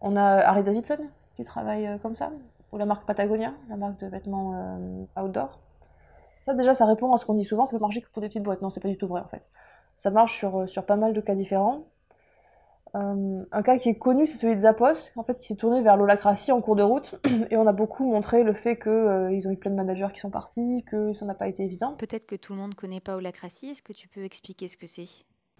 on 0.01 0.17
a 0.17 0.21
Harley 0.21 0.63
Davidson 0.63 0.99
qui 1.37 1.45
travaille 1.45 1.97
comme 2.03 2.15
ça 2.15 2.29
ou 2.71 2.77
la 2.77 2.85
marque 2.85 3.05
Patagonia, 3.05 3.53
la 3.69 3.77
marque 3.77 3.99
de 3.99 4.07
vêtements 4.07 4.53
euh, 4.55 5.21
outdoor. 5.21 5.59
Ça 6.41 6.53
déjà, 6.53 6.73
ça 6.73 6.85
répond 6.85 7.13
à 7.13 7.17
ce 7.17 7.25
qu'on 7.25 7.33
dit 7.33 7.43
souvent, 7.43 7.65
ça 7.65 7.75
peut 7.75 7.81
marcher 7.81 8.01
que 8.01 8.09
pour 8.09 8.21
des 8.21 8.29
petites 8.29 8.43
boîtes. 8.43 8.61
Non, 8.61 8.69
c'est 8.69 8.79
pas 8.79 8.89
du 8.89 8.97
tout 8.97 9.07
vrai 9.07 9.21
en 9.21 9.27
fait. 9.27 9.43
Ça 9.97 10.11
marche 10.11 10.37
sur, 10.37 10.59
euh, 10.59 10.67
sur 10.67 10.85
pas 10.85 10.95
mal 10.95 11.13
de 11.13 11.21
cas 11.21 11.35
différents. 11.35 11.85
Euh, 12.95 13.43
un 13.51 13.61
cas 13.63 13.77
qui 13.77 13.89
est 13.89 13.95
connu, 13.95 14.25
c'est 14.25 14.37
celui 14.37 14.55
de 14.55 14.61
Zappos, 14.61 15.11
en 15.17 15.23
fait, 15.23 15.37
qui 15.37 15.47
s'est 15.47 15.55
tourné 15.55 15.81
vers 15.81 15.97
l'holacratie 15.97 16.51
en 16.51 16.61
cours 16.61 16.75
de 16.75 16.83
route, 16.83 17.15
et 17.51 17.57
on 17.57 17.67
a 17.67 17.73
beaucoup 17.73 18.05
montré 18.05 18.43
le 18.43 18.53
fait 18.53 18.77
qu'ils 18.77 19.47
ont 19.47 19.51
eu 19.51 19.57
plein 19.57 19.71
de 19.71 19.75
managers 19.75 20.07
qui 20.13 20.19
sont 20.19 20.29
partis, 20.29 20.85
que 20.89 21.13
ça 21.13 21.25
n'a 21.25 21.33
pas 21.33 21.47
été 21.47 21.63
évident. 21.63 21.95
Peut-être 21.97 22.25
que 22.25 22.35
tout 22.35 22.53
le 22.53 22.59
monde 22.59 22.71
ne 22.71 22.75
connaît 22.75 23.01
pas 23.01 23.15
holacratie, 23.15 23.69
est-ce 23.71 23.81
que 23.81 23.93
tu 23.93 24.07
peux 24.07 24.23
expliquer 24.23 24.67
ce 24.67 24.77
que 24.77 24.87
c'est? 24.87 25.07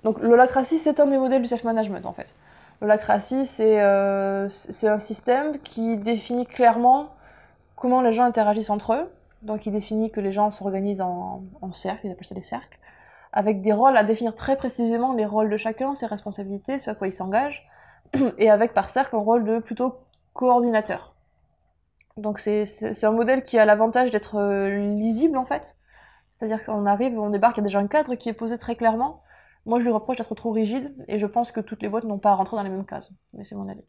Donc 0.03 0.19
l'holacratie, 0.19 0.77
c'est 0.77 0.99
un 0.99 1.07
des 1.07 1.17
modèles 1.17 1.41
du 1.41 1.47
self-management 1.47 2.05
en 2.05 2.13
fait. 2.13 2.33
L'holacratie, 2.81 3.47
euh, 3.59 4.49
c'est 4.49 4.87
un 4.87 4.99
système 4.99 5.59
qui 5.59 5.97
définit 5.97 6.45
clairement 6.45 7.15
comment 7.75 8.01
les 8.01 8.13
gens 8.13 8.23
interagissent 8.23 8.69
entre 8.69 8.93
eux. 8.93 9.11
Donc 9.41 9.65
il 9.65 9.71
définit 9.71 10.11
que 10.11 10.19
les 10.19 10.31
gens 10.31 10.51
s'organisent 10.51 11.01
en, 11.01 11.43
en 11.61 11.71
cercles, 11.71 12.07
ils 12.07 12.11
appellent 12.11 12.25
ça 12.25 12.35
des 12.35 12.43
cercles, 12.43 12.77
avec 13.33 13.61
des 13.61 13.73
rôles 13.73 13.97
à 13.97 14.03
définir 14.03 14.35
très 14.35 14.57
précisément 14.57 15.13
les 15.13 15.25
rôles 15.25 15.49
de 15.49 15.57
chacun, 15.57 15.93
ses 15.95 16.05
responsabilités, 16.05 16.79
ce 16.79 16.89
à 16.89 16.95
quoi 16.95 17.07
il 17.07 17.13
s'engage, 17.13 17.67
et 18.37 18.49
avec 18.49 18.73
par 18.73 18.89
cercle 18.89 19.15
un 19.15 19.19
rôle 19.19 19.43
de 19.43 19.59
plutôt 19.59 19.99
coordinateur. 20.33 21.13
Donc 22.17 22.39
c'est 22.39 23.03
un 23.03 23.11
modèle 23.11 23.43
qui 23.43 23.59
a 23.59 23.65
l'avantage 23.65 24.11
d'être 24.11 24.37
euh, 24.39 24.95
lisible 24.95 25.37
en 25.37 25.45
fait. 25.45 25.75
C'est-à-dire 26.31 26.63
qu'on 26.63 26.85
arrive, 26.85 27.17
on 27.19 27.29
débarque, 27.29 27.57
il 27.57 27.61
y 27.61 27.63
a 27.63 27.67
déjà 27.67 27.79
un 27.79 27.87
cadre 27.87 28.15
qui 28.15 28.29
est 28.29 28.33
posé 28.33 28.57
très 28.57 28.75
clairement, 28.75 29.21
moi, 29.67 29.79
je 29.79 29.83
lui 29.83 29.91
reproche 29.91 30.17
d'être 30.17 30.33
trop 30.33 30.51
rigide, 30.51 30.95
et 31.07 31.19
je 31.19 31.27
pense 31.27 31.51
que 31.51 31.59
toutes 31.59 31.81
les 31.81 31.89
boîtes 31.89 32.05
n'ont 32.05 32.17
pas 32.17 32.31
à 32.31 32.35
rentrer 32.35 32.55
dans 32.55 32.63
les 32.63 32.69
mêmes 32.69 32.85
cases. 32.85 33.11
Mais 33.33 33.43
c'est 33.43 33.55
mon 33.55 33.67
avis. 33.67 33.83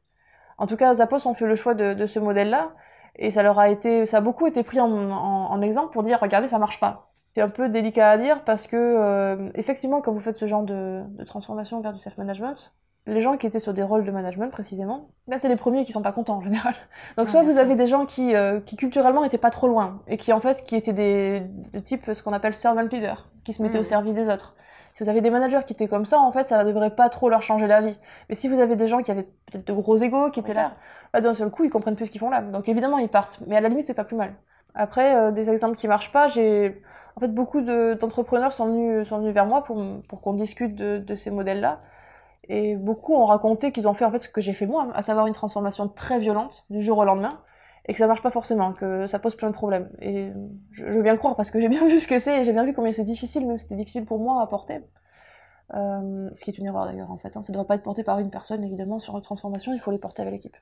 En 0.58 0.66
tout 0.66 0.76
cas, 0.76 0.92
Zappos 0.92 1.26
ont 1.26 1.34
fait 1.34 1.46
le 1.46 1.54
choix 1.54 1.74
de, 1.74 2.06
ce 2.06 2.18
modèle-là, 2.18 2.72
et 3.14 3.30
ça 3.30 3.42
leur 3.42 3.58
a 3.58 3.68
été, 3.68 4.04
ça 4.04 4.18
a 4.18 4.20
beaucoup 4.20 4.46
été 4.46 4.64
pris 4.64 4.80
en, 4.80 5.62
exemple 5.62 5.92
pour 5.92 6.02
dire, 6.02 6.18
regardez, 6.20 6.48
ça 6.48 6.58
marche 6.58 6.80
pas. 6.80 7.12
C'est 7.32 7.42
un 7.42 7.48
peu 7.48 7.68
délicat 7.68 8.10
à 8.10 8.18
dire 8.18 8.42
parce 8.44 8.66
que, 8.66 8.76
euh, 8.76 9.50
effectivement, 9.54 10.00
quand 10.00 10.12
vous 10.12 10.20
faites 10.20 10.36
ce 10.36 10.46
genre 10.46 10.64
de, 10.64 11.04
transformation 11.26 11.80
vers 11.80 11.92
du 11.92 12.00
self-management, 12.00 12.72
les 13.06 13.20
gens 13.22 13.36
qui 13.36 13.46
étaient 13.46 13.60
sur 13.60 13.72
des 13.72 13.82
rôles 13.82 14.04
de 14.04 14.10
management 14.10 14.50
précisément, 14.50 15.08
là 15.28 15.38
c'est 15.38 15.48
les 15.48 15.56
premiers 15.56 15.84
qui 15.84 15.92
sont 15.92 16.02
pas 16.02 16.12
contents 16.12 16.38
en 16.38 16.42
général. 16.42 16.74
Donc 17.16 17.28
soit 17.28 17.42
vous 17.42 17.58
avez 17.58 17.74
des 17.74 17.86
gens 17.86 18.04
qui, 18.04 18.34
euh, 18.34 18.60
qui 18.60 18.76
culturellement 18.76 19.24
étaient 19.24 19.38
pas 19.38 19.50
trop 19.50 19.66
loin 19.66 20.02
et 20.08 20.18
qui 20.18 20.32
en 20.32 20.40
fait 20.40 20.62
qui 20.64 20.76
étaient 20.76 20.92
des 20.92 21.42
de 21.72 21.78
type 21.78 22.10
ce 22.12 22.22
qu'on 22.22 22.34
appelle 22.34 22.54
servant 22.54 22.82
leader, 22.82 23.30
qui 23.44 23.54
se 23.54 23.62
mettaient 23.62 23.78
au 23.78 23.82
mm. 23.82 23.84
service 23.84 24.14
des 24.14 24.28
autres 24.28 24.56
Si 24.98 25.04
vous 25.04 25.10
avez 25.10 25.20
des 25.20 25.30
managers 25.30 25.60
qui 25.64 25.74
étaient 25.74 25.86
comme 25.86 26.06
ça, 26.06 26.18
en 26.18 26.32
fait, 26.32 26.48
ça 26.48 26.64
ne 26.64 26.68
devrait 26.68 26.90
pas 26.90 27.08
trop 27.08 27.28
leur 27.28 27.40
changer 27.40 27.68
la 27.68 27.80
vie. 27.82 27.96
Mais 28.28 28.34
si 28.34 28.48
vous 28.48 28.58
avez 28.58 28.74
des 28.74 28.88
gens 28.88 29.00
qui 29.00 29.12
avaient 29.12 29.28
peut-être 29.46 29.64
de 29.64 29.72
gros 29.72 29.96
égaux, 29.96 30.28
qui 30.32 30.40
étaient 30.40 30.54
là, 30.54 30.72
là 31.14 31.20
d'un 31.20 31.34
seul 31.34 31.50
coup, 31.50 31.62
ils 31.62 31.70
comprennent 31.70 31.94
plus 31.94 32.06
ce 32.06 32.10
qu'ils 32.10 32.20
font 32.20 32.30
là. 32.30 32.42
Donc 32.42 32.68
évidemment, 32.68 32.98
ils 32.98 33.08
partent. 33.08 33.38
Mais 33.46 33.56
à 33.56 33.60
la 33.60 33.68
limite, 33.68 33.86
c'est 33.86 33.94
pas 33.94 34.02
plus 34.02 34.16
mal. 34.16 34.34
Après, 34.74 35.14
euh, 35.14 35.30
des 35.30 35.50
exemples 35.50 35.76
qui 35.76 35.86
marchent 35.86 36.10
pas, 36.10 36.26
j'ai. 36.26 36.82
En 37.14 37.20
fait, 37.20 37.28
beaucoup 37.28 37.60
d'entrepreneurs 37.60 38.52
sont, 38.52 38.66
venus, 38.66 39.08
sont 39.08 39.18
venus 39.18 39.32
vers 39.32 39.46
moi 39.46 39.62
pour, 39.62 39.80
pour 40.08 40.20
qu'on 40.20 40.32
discute 40.34 40.74
de, 40.74 40.98
de 40.98 41.14
ces 41.14 41.30
modèles-là. 41.30 41.78
Et 42.48 42.74
beaucoup 42.74 43.14
ont 43.14 43.26
raconté 43.26 43.70
qu'ils 43.70 43.86
ont 43.86 43.94
fait 43.94 44.04
en 44.04 44.10
fait 44.10 44.18
ce 44.18 44.28
que 44.28 44.40
j'ai 44.40 44.52
fait 44.52 44.66
moi, 44.66 44.88
à 44.94 45.02
savoir 45.02 45.28
une 45.28 45.34
transformation 45.34 45.86
très 45.86 46.18
violente 46.18 46.64
du 46.70 46.82
jour 46.82 46.98
au 46.98 47.04
lendemain, 47.04 47.38
et 47.88 47.92
que 47.94 47.98
ça 47.98 48.06
marche 48.06 48.22
pas 48.22 48.30
forcément, 48.30 48.74
que 48.74 49.06
ça 49.06 49.18
pose 49.18 49.34
plein 49.34 49.48
de 49.48 49.54
problèmes. 49.54 49.88
Et 50.00 50.30
je, 50.72 50.84
veux 50.84 51.02
bien 51.02 51.12
le 51.12 51.18
croire 51.18 51.34
parce 51.34 51.50
que 51.50 51.58
j'ai 51.58 51.68
bien 51.70 51.86
vu 51.88 51.98
ce 51.98 52.06
que 52.06 52.18
c'est, 52.18 52.42
et 52.42 52.44
j'ai 52.44 52.52
bien 52.52 52.64
vu 52.64 52.74
combien 52.74 52.92
c'est 52.92 53.04
difficile, 53.04 53.46
même 53.46 53.58
c'était 53.58 53.76
difficile 53.76 54.04
pour 54.04 54.18
moi 54.18 54.42
à 54.42 54.46
porter. 54.46 54.80
Euh, 55.74 56.30
ce 56.34 56.44
qui 56.44 56.50
est 56.50 56.58
une 56.58 56.66
erreur 56.66 56.86
d'ailleurs 56.86 57.10
en 57.10 57.18
fait. 57.18 57.36
Hein. 57.36 57.42
Ça 57.42 57.52
ne 57.52 57.54
doit 57.54 57.66
pas 57.66 57.74
être 57.74 57.82
porté 57.82 58.02
par 58.04 58.18
une 58.20 58.30
personne 58.30 58.64
évidemment 58.64 58.98
sur 58.98 59.16
une 59.16 59.22
transformation, 59.22 59.72
il 59.72 59.80
faut 59.80 59.90
les 59.90 59.98
porter 59.98 60.22
avec 60.22 60.34
l'équipe. 60.34 60.56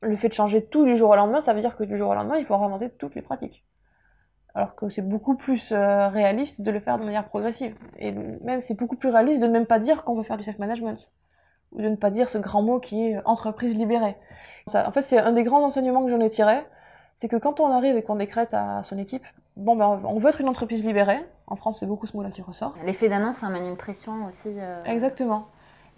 Le 0.00 0.16
fait 0.16 0.28
de 0.28 0.34
changer 0.34 0.64
tout 0.64 0.84
du 0.84 0.96
jour 0.96 1.10
au 1.10 1.16
lendemain, 1.16 1.40
ça 1.40 1.54
veut 1.54 1.60
dire 1.60 1.76
que 1.76 1.84
du 1.84 1.96
jour 1.96 2.10
au 2.10 2.14
lendemain, 2.14 2.36
il 2.36 2.44
faut 2.44 2.56
réinventer 2.56 2.90
toutes 2.90 3.14
les 3.14 3.22
pratiques. 3.22 3.64
Alors 4.54 4.74
que 4.74 4.90
c'est 4.90 5.02
beaucoup 5.02 5.36
plus 5.36 5.72
euh, 5.72 6.08
réaliste 6.08 6.60
de 6.60 6.70
le 6.70 6.80
faire 6.80 6.98
de 6.98 7.04
manière 7.04 7.26
progressive. 7.26 7.76
Et 7.98 8.10
même 8.12 8.60
c'est 8.62 8.74
beaucoup 8.74 8.96
plus 8.96 9.10
réaliste 9.10 9.40
de 9.40 9.46
ne 9.46 9.52
même 9.52 9.66
pas 9.66 9.78
dire 9.78 10.04
qu'on 10.04 10.16
veut 10.16 10.24
faire 10.24 10.36
du 10.36 10.44
self-management. 10.44 11.10
Ou 11.72 11.82
de 11.82 11.88
ne 11.88 11.96
pas 11.96 12.10
dire 12.10 12.30
ce 12.30 12.38
grand 12.38 12.62
mot 12.62 12.80
qui 12.80 13.08
est 13.08 13.18
entreprise 13.24 13.74
libérée. 13.74 14.16
Ça, 14.66 14.86
en 14.86 14.92
fait, 14.92 15.02
c'est 15.02 15.18
un 15.18 15.32
des 15.32 15.42
grands 15.42 15.64
enseignements 15.64 16.04
que 16.04 16.10
j'en 16.10 16.20
ai 16.20 16.30
tiré. 16.30 16.60
C'est 17.16 17.28
que 17.28 17.36
quand 17.36 17.60
on 17.60 17.70
arrive 17.70 17.96
et 17.96 18.02
qu'on 18.02 18.16
décrète 18.16 18.54
à 18.54 18.82
son 18.82 18.98
équipe, 18.98 19.24
bon 19.56 19.76
ben 19.76 20.00
on 20.04 20.18
veut 20.18 20.28
être 20.28 20.40
une 20.40 20.48
entreprise 20.48 20.84
libérée. 20.84 21.20
En 21.46 21.56
France, 21.56 21.78
c'est 21.80 21.86
beaucoup 21.86 22.06
ce 22.06 22.16
mot-là 22.16 22.30
qui 22.30 22.42
ressort. 22.42 22.74
L'effet 22.84 23.08
d'annonce, 23.08 23.36
ça 23.36 23.46
amène 23.46 23.64
une 23.64 23.76
pression 23.76 24.26
aussi. 24.26 24.48
Euh... 24.58 24.82
Exactement. 24.84 25.42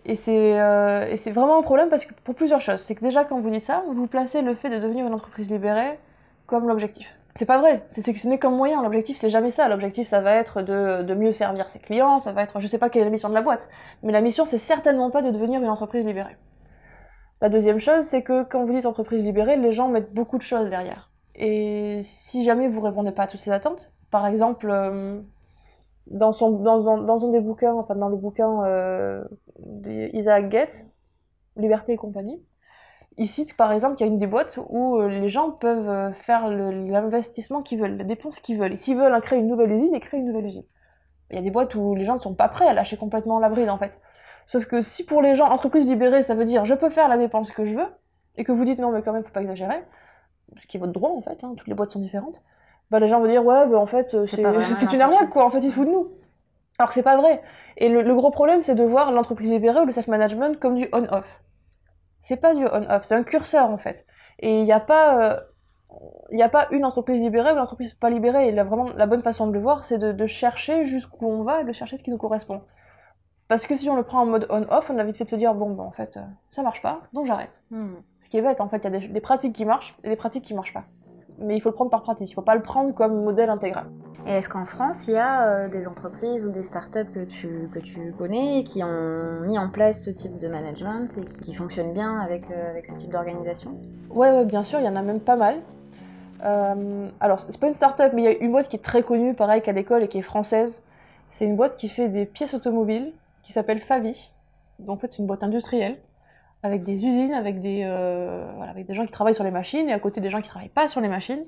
Et 0.06 0.16
c'est 0.16 0.60
euh, 0.60 1.16
vraiment 1.28 1.58
un 1.58 1.62
problème 1.62 1.88
parce 1.88 2.04
que 2.04 2.12
pour 2.24 2.34
plusieurs 2.34 2.60
choses. 2.60 2.80
C'est 2.80 2.94
que 2.94 3.04
déjà, 3.04 3.24
quand 3.24 3.40
vous 3.40 3.50
dites 3.50 3.64
ça, 3.64 3.84
vous 3.90 4.06
placez 4.06 4.42
le 4.42 4.54
fait 4.54 4.68
de 4.68 4.78
devenir 4.78 5.06
une 5.06 5.14
entreprise 5.14 5.50
libérée 5.50 5.98
comme 6.46 6.68
l'objectif. 6.68 7.06
C'est 7.36 7.46
pas 7.46 7.58
vrai, 7.58 7.82
c'est 7.88 8.02
sélectionné 8.02 8.38
comme 8.38 8.56
moyen. 8.56 8.82
L'objectif, 8.82 9.16
c'est 9.18 9.30
jamais 9.30 9.50
ça. 9.50 9.68
L'objectif, 9.68 10.06
ça 10.06 10.20
va 10.20 10.34
être 10.34 10.62
de, 10.62 11.02
de, 11.02 11.14
mieux 11.14 11.32
servir 11.32 11.68
ses 11.68 11.80
clients, 11.80 12.20
ça 12.20 12.32
va 12.32 12.42
être, 12.44 12.60
je 12.60 12.66
sais 12.68 12.78
pas 12.78 12.90
quelle 12.90 13.02
est 13.02 13.06
la 13.06 13.10
mission 13.10 13.28
de 13.28 13.34
la 13.34 13.42
boîte, 13.42 13.68
mais 14.02 14.12
la 14.12 14.20
mission, 14.20 14.46
c'est 14.46 14.58
certainement 14.58 15.10
pas 15.10 15.20
de 15.20 15.30
devenir 15.30 15.60
une 15.60 15.68
entreprise 15.68 16.04
libérée. 16.04 16.36
La 17.40 17.48
deuxième 17.48 17.80
chose, 17.80 18.04
c'est 18.04 18.22
que 18.22 18.44
quand 18.44 18.62
vous 18.62 18.72
dites 18.72 18.86
entreprise 18.86 19.22
libérée, 19.22 19.56
les 19.56 19.72
gens 19.72 19.88
mettent 19.88 20.14
beaucoup 20.14 20.38
de 20.38 20.42
choses 20.42 20.70
derrière. 20.70 21.10
Et 21.34 22.02
si 22.04 22.44
jamais 22.44 22.68
vous 22.68 22.80
répondez 22.80 23.10
pas 23.10 23.24
à 23.24 23.26
toutes 23.26 23.40
ces 23.40 23.50
attentes, 23.50 23.92
par 24.10 24.26
exemple, 24.26 24.70
euh, 24.70 25.20
dans, 26.06 26.30
son, 26.30 26.50
dans, 26.50 26.80
dans, 26.80 26.98
dans, 26.98 27.26
un 27.26 27.30
des 27.30 27.40
bouquins, 27.40 27.74
enfin 27.74 27.96
dans 27.96 28.08
le 28.08 28.16
bouquin 28.16 28.64
euh, 28.64 29.24
d'Isaac 29.58 30.50
Getz, 30.50 30.88
Liberté 31.56 31.92
et 31.92 31.96
compagnie, 31.96 32.40
il 33.16 33.28
cite 33.28 33.56
par 33.56 33.72
exemple 33.72 33.96
qu'il 33.96 34.06
y 34.06 34.08
a 34.08 34.12
une 34.12 34.18
des 34.18 34.26
boîtes 34.26 34.58
où 34.68 34.96
euh, 34.96 35.08
les 35.08 35.28
gens 35.28 35.50
peuvent 35.50 35.88
euh, 35.88 36.12
faire 36.12 36.48
l'investissement 36.48 37.62
qu'ils 37.62 37.78
veulent, 37.78 37.96
la 37.96 38.04
dépense 38.04 38.40
qu'ils 38.40 38.58
veulent. 38.58 38.72
Et 38.72 38.76
s'ils 38.76 38.96
veulent 38.96 39.18
créer 39.20 39.38
une 39.38 39.46
nouvelle 39.46 39.70
usine, 39.70 39.94
ils 39.94 40.00
créent 40.00 40.18
une 40.18 40.26
nouvelle 40.26 40.46
usine. 40.46 40.64
Il 41.30 41.36
y 41.36 41.38
a 41.38 41.42
des 41.42 41.50
boîtes 41.50 41.74
où 41.74 41.94
les 41.94 42.04
gens 42.04 42.14
ne 42.14 42.20
sont 42.20 42.34
pas 42.34 42.48
prêts 42.48 42.66
à 42.66 42.72
lâcher 42.72 42.96
complètement 42.96 43.38
la 43.38 43.48
bride 43.48 43.70
en 43.70 43.78
fait. 43.78 44.00
Sauf 44.46 44.66
que 44.66 44.82
si 44.82 45.04
pour 45.04 45.22
les 45.22 45.36
gens, 45.36 45.46
entreprise 45.46 45.86
libérée, 45.86 46.22
ça 46.22 46.34
veut 46.34 46.44
dire 46.44 46.64
je 46.64 46.74
peux 46.74 46.90
faire 46.90 47.08
la 47.08 47.16
dépense 47.16 47.50
que 47.50 47.64
je 47.64 47.74
veux, 47.74 47.86
et 48.36 48.44
que 48.44 48.52
vous 48.52 48.64
dites 48.64 48.78
non 48.78 48.90
mais 48.90 49.02
quand 49.02 49.12
même 49.12 49.22
faut 49.22 49.30
pas 49.30 49.42
exagérer, 49.42 49.82
ce 50.56 50.66
qui 50.66 50.76
est 50.76 50.80
votre 50.80 50.92
droit 50.92 51.10
en 51.10 51.22
fait, 51.22 51.42
hein, 51.44 51.54
toutes 51.56 51.68
les 51.68 51.74
boîtes 51.74 51.90
sont 51.90 52.00
différentes, 52.00 52.42
bah 52.90 52.98
les 52.98 53.08
gens 53.08 53.20
vont 53.20 53.28
dire 53.28 53.44
ouais 53.44 53.66
bah, 53.66 53.78
en 53.78 53.86
fait 53.86 54.12
euh, 54.14 54.26
c'est 54.26 54.92
une 54.92 55.00
arnaque 55.00 55.30
quoi, 55.30 55.46
en 55.46 55.50
fait 55.50 55.60
ils 55.60 55.70
se 55.70 55.76
foutent 55.76 55.86
de 55.86 55.92
nous. 55.92 56.08
Alors 56.78 56.88
que 56.88 56.94
c'est 56.94 57.04
pas 57.04 57.16
vrai. 57.16 57.40
Et 57.76 57.88
le, 57.88 58.02
le 58.02 58.14
gros 58.14 58.30
problème 58.30 58.62
c'est 58.62 58.74
de 58.74 58.84
voir 58.84 59.12
l'entreprise 59.12 59.50
libérée 59.50 59.80
ou 59.80 59.86
le 59.86 59.92
self-management 59.92 60.58
comme 60.58 60.74
du 60.74 60.88
on-off 60.92 61.42
c'est 62.24 62.38
pas 62.38 62.54
du 62.54 62.66
on-off, 62.66 63.02
c'est 63.04 63.14
un 63.14 63.22
curseur 63.22 63.70
en 63.70 63.76
fait. 63.76 64.06
Et 64.40 64.58
il 64.58 64.64
n'y 64.64 64.72
a 64.72 64.80
pas. 64.80 65.42
il 66.32 66.40
euh, 66.40 66.44
a 66.44 66.48
pas 66.48 66.68
une 66.70 66.84
entreprise 66.86 67.20
libérée 67.20 67.50
ou 67.50 67.54
une 67.54 67.60
entreprise 67.60 67.92
pas 67.92 68.08
libérée. 68.08 68.48
Et 68.48 68.52
là, 68.52 68.64
vraiment, 68.64 68.88
la 68.96 69.06
bonne 69.06 69.22
façon 69.22 69.46
de 69.46 69.52
le 69.52 69.60
voir, 69.60 69.84
c'est 69.84 69.98
de, 69.98 70.26
chercher 70.26 70.86
jusqu'où 70.86 71.26
on 71.28 71.44
va 71.44 71.60
et 71.60 71.64
de 71.64 71.72
chercher 71.72 71.98
ce 71.98 72.02
qui 72.02 72.10
nous 72.10 72.16
correspond. 72.16 72.62
Parce 73.46 73.66
que 73.66 73.76
si 73.76 73.90
on 73.90 73.96
le 73.96 74.02
prend 74.02 74.22
en 74.22 74.26
mode 74.26 74.46
on-off, 74.48 74.88
on 74.88 74.98
a 74.98 75.04
vite 75.04 75.18
fait 75.18 75.24
de 75.24 75.28
se 75.28 75.36
dire 75.36 75.54
bon, 75.54 75.70
ben, 75.74 75.84
en 75.84 75.90
fait, 75.90 76.16
euh, 76.16 76.22
ça 76.48 76.62
marche 76.62 76.80
pas, 76.80 77.02
donc 77.12 77.26
j'arrête. 77.26 77.62
Hmm. 77.70 77.96
Ce 78.20 78.30
qui 78.30 78.38
est 78.38 78.42
bête, 78.42 78.62
en 78.62 78.70
fait, 78.70 78.78
il 78.78 78.84
y 78.84 78.86
a 78.86 78.98
des, 78.98 79.08
des, 79.08 79.20
pratiques 79.20 79.54
qui 79.54 79.66
marchent 79.66 79.94
et 80.02 80.08
des 80.08 80.16
pratiques 80.16 80.44
qui 80.44 80.54
marchent 80.54 80.72
pas 80.72 80.84
mais 81.38 81.56
il 81.56 81.60
faut 81.60 81.68
le 81.68 81.74
prendre 81.74 81.90
par 81.90 82.02
pratique, 82.02 82.28
il 82.28 82.32
ne 82.32 82.34
faut 82.34 82.42
pas 82.42 82.54
le 82.54 82.62
prendre 82.62 82.94
comme 82.94 83.22
modèle 83.24 83.50
intégral. 83.50 83.86
Et 84.26 84.30
est-ce 84.30 84.48
qu'en 84.48 84.64
France, 84.64 85.06
il 85.06 85.14
y 85.14 85.18
a 85.18 85.46
euh, 85.46 85.68
des 85.68 85.86
entreprises 85.86 86.46
ou 86.46 86.50
des 86.50 86.62
startups 86.62 87.10
que 87.14 87.24
tu, 87.24 87.68
que 87.72 87.78
tu 87.78 88.14
connais 88.16 88.64
qui 88.64 88.82
ont 88.82 89.40
mis 89.42 89.58
en 89.58 89.68
place 89.68 90.02
ce 90.02 90.10
type 90.10 90.38
de 90.38 90.48
management 90.48 91.06
et 91.18 91.24
qui, 91.44 91.52
fonctionnent 91.52 91.92
bien 91.92 92.18
avec, 92.18 92.50
euh, 92.50 92.70
avec 92.70 92.86
ce 92.86 92.92
type 92.94 93.10
d'organisation? 93.10 93.78
Oui, 94.10 94.28
ouais, 94.28 94.44
bien 94.46 94.62
sûr, 94.62 94.80
il 94.80 94.86
y 94.86 94.88
en 94.88 94.96
a 94.96 95.02
même 95.02 95.20
pas 95.20 95.36
mal. 95.36 95.56
Euh, 96.42 97.08
alors, 97.20 97.40
c'est 97.40 97.60
pas 97.60 97.68
une 97.68 97.74
startup, 97.74 98.12
mais 98.14 98.22
il 98.22 98.24
y 98.24 98.28
a 98.28 98.38
une 98.38 98.50
boîte 98.50 98.68
qui 98.68 98.76
est 98.76 98.84
très 98.84 99.02
connue, 99.02 99.34
pareil 99.34 99.60
qu'à 99.60 99.72
l'école 99.72 100.02
et 100.02 100.08
qui 100.08 100.18
est 100.18 100.22
française. 100.22 100.82
C'est 101.30 101.44
une 101.44 101.56
boîte 101.56 101.76
qui 101.76 101.88
fait 101.88 102.08
des 102.08 102.24
pièces 102.24 102.54
automobiles 102.54 103.12
qui 103.42 103.52
s'appelle 103.52 103.80
Favi. 103.80 104.30
Donc, 104.78 104.96
en 104.96 104.96
fait, 104.96 105.12
c'est 105.12 105.18
une 105.18 105.26
boîte 105.26 105.42
industrielle 105.42 105.98
avec 106.64 106.82
des 106.82 107.04
usines, 107.06 107.34
avec 107.34 107.60
des, 107.60 107.82
euh, 107.84 108.50
voilà, 108.56 108.70
avec 108.70 108.86
des 108.86 108.94
gens 108.94 109.04
qui 109.04 109.12
travaillent 109.12 109.34
sur 109.34 109.44
les 109.44 109.50
machines, 109.50 109.86
et 109.90 109.92
à 109.92 109.98
côté 109.98 110.22
des 110.22 110.30
gens 110.30 110.38
qui 110.38 110.44
ne 110.44 110.48
travaillent 110.48 110.70
pas 110.70 110.88
sur 110.88 111.02
les 111.02 111.08
machines. 111.08 111.44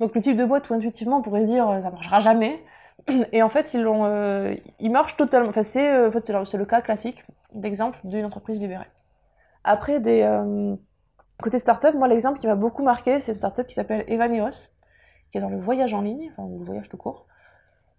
Donc 0.00 0.16
le 0.16 0.20
type 0.20 0.36
de 0.36 0.44
boîte 0.44 0.68
où 0.68 0.74
intuitivement 0.74 1.18
on 1.18 1.22
pourrait 1.22 1.44
dire 1.44 1.78
ça 1.80 1.90
marchera 1.90 2.18
jamais. 2.18 2.60
Et 3.32 3.40
en 3.42 3.48
fait, 3.48 3.72
ils, 3.72 3.80
l'ont, 3.80 4.04
euh, 4.04 4.54
ils 4.80 4.90
marchent 4.90 5.16
totalement. 5.16 5.48
Enfin, 5.48 5.62
c'est, 5.62 5.88
euh, 5.88 6.08
en 6.08 6.10
fait, 6.10 6.26
c'est, 6.26 6.58
le 6.58 6.64
cas 6.64 6.80
classique 6.80 7.24
d'exemple 7.54 8.00
d'une 8.02 8.24
entreprise 8.24 8.58
libérée. 8.58 8.90
Après, 9.62 10.00
des, 10.00 10.28
côté 11.40 11.60
startup, 11.60 11.94
moi 11.94 12.08
l'exemple 12.08 12.40
qui 12.40 12.48
m'a 12.48 12.56
beaucoup 12.56 12.82
marqué, 12.82 13.20
c'est 13.20 13.32
une 13.32 13.38
startup 13.38 13.68
qui 13.68 13.74
s'appelle 13.74 14.04
Evaneos, 14.08 14.70
qui 15.30 15.38
est 15.38 15.40
dans 15.40 15.50
le 15.50 15.60
voyage 15.60 15.94
en 15.94 16.00
ligne, 16.00 16.32
enfin 16.32 16.48
le 16.48 16.64
voyage 16.64 16.88
tout 16.88 16.96
court. 16.96 17.26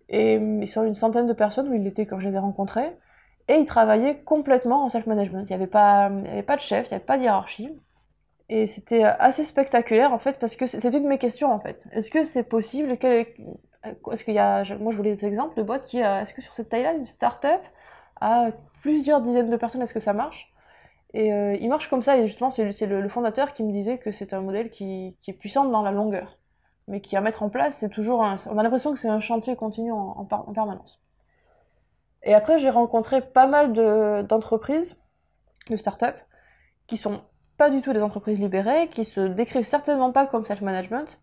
Et 0.10 0.36
ils 0.36 0.68
sont 0.68 0.84
une 0.84 0.94
centaine 0.94 1.26
de 1.26 1.34
personnes 1.34 1.70
où 1.70 1.74
ils 1.74 1.84
l'étaient 1.84 2.06
quand 2.06 2.20
je 2.20 2.28
les 2.28 2.36
ai 2.36 2.40
rencontrés. 2.40 2.94
Et 3.48 3.56
ils 3.56 3.66
travaillaient 3.66 4.20
complètement 4.24 4.86
en 4.86 4.90
self-management. 4.90 5.44
Il 5.44 5.50
n'y 5.50 5.56
avait, 5.56 5.68
pas, 5.68 6.06
avait 6.06 6.44
pas 6.44 6.56
de 6.56 6.62
chef, 6.62 6.88
il 6.88 6.90
n'y 6.90 6.96
avait 6.96 7.06
pas 7.06 7.18
de 7.18 7.24
hiérarchie. 7.24 7.70
Et 8.50 8.68
c'était 8.68 9.04
assez 9.04 9.46
spectaculaire 9.46 10.14
en 10.14 10.20
fait, 10.20 10.40
parce 10.40 10.56
que 10.56 10.68
c'est 10.68 10.94
une 10.94 11.04
de 11.04 11.08
mes 11.08 11.18
questions 11.18 11.52
en 11.52 11.60
fait. 11.60 11.86
Est-ce 11.92 12.12
que 12.12 12.24
c'est 12.24 12.44
possible? 12.44 12.92
Est-ce 12.92 14.24
qu'il 14.24 14.34
y 14.34 14.40
a. 14.40 14.64
Moi 14.80 14.92
je 14.92 14.98
voulais 14.98 15.16
des 15.16 15.26
exemples 15.26 15.58
de 15.58 15.64
boîtes 15.64 15.86
qui. 15.86 16.00
Est-ce 16.00 16.34
que 16.34 16.42
sur 16.42 16.54
cette 16.54 16.70
taille-là, 16.70 16.94
une 16.94 17.08
start-up 17.08 17.62
a 18.22 18.52
plusieurs 18.82 19.22
dizaines 19.22 19.50
de 19.50 19.58
personnes, 19.58 19.82
est-ce 19.82 19.94
que 19.94 20.00
ça 20.00 20.14
marche? 20.14 20.52
Et 21.14 21.34
euh, 21.34 21.56
il 21.56 21.70
marche 21.70 21.90
comme 21.90 22.02
ça, 22.02 22.18
et 22.18 22.28
justement, 22.28 22.50
c'est 22.50 22.86
le, 22.86 23.10
fondateur 23.10 23.54
qui 23.54 23.64
me 23.64 23.72
disait 23.72 23.98
que 23.98 24.12
c'est 24.12 24.34
un 24.34 24.42
modèle 24.42 24.70
qui, 24.70 25.16
est 25.28 25.34
puissant 25.34 25.66
dans 25.66 25.82
la 25.82 25.92
longueur. 25.92 26.38
Mais 26.88 27.02
qui 27.02 27.16
à 27.16 27.22
mettre 27.22 27.44
en 27.44 27.50
place, 27.50 27.78
c'est 27.78 27.90
toujours. 27.90 28.20
on 28.20 28.58
a 28.58 28.64
l'impression 28.64 28.94
que 28.94 29.00
c'est 29.00 29.08
un 29.10 29.20
chantier 29.20 29.56
continu 29.56 29.92
en 29.92 30.26
permanence. 30.54 31.03
Et 32.24 32.34
après, 32.34 32.60
j'ai 32.60 32.70
rencontré 32.70 33.22
pas 33.22 33.48
mal 33.48 33.74
d'entreprises, 34.28 34.96
de, 35.70 35.76
start-up, 35.76 36.16
qui 36.88 36.98
sont 36.98 37.22
pas 37.58 37.70
du 37.70 37.82
tout 37.82 37.94
des 37.94 38.02
entreprises 38.02 38.40
libérées, 38.40 38.88
qui 38.90 39.06
se 39.06 39.22
décrivent 39.22 39.66
certainement 39.66 40.12
pas 40.12 40.26
comme 40.26 40.46
self-management, 40.46 41.20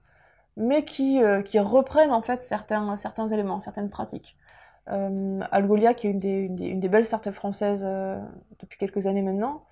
mais 0.56 0.84
qui, 0.84 1.22
euh, 1.22 1.42
qui, 1.42 1.58
reprennent 1.58 2.12
en 2.12 2.22
fait 2.22 2.42
certains, 2.42 2.96
certains 2.96 3.28
éléments, 3.28 3.60
certaines 3.60 3.90
pratiques. 3.90 4.36
Euh, 4.88 5.40
Algolia, 5.50 5.94
qui 5.94 6.06
est 6.06 6.10
une 6.10 6.20
des, 6.20 6.50
une 6.58 6.80
des, 6.80 6.88
belles 6.88 7.06
startups 7.06 7.32
françaises 7.32 7.84
euh, 7.86 8.18
depuis 8.58 8.78
quelques 8.78 9.06
années 9.06 9.22
maintenant, 9.22 9.64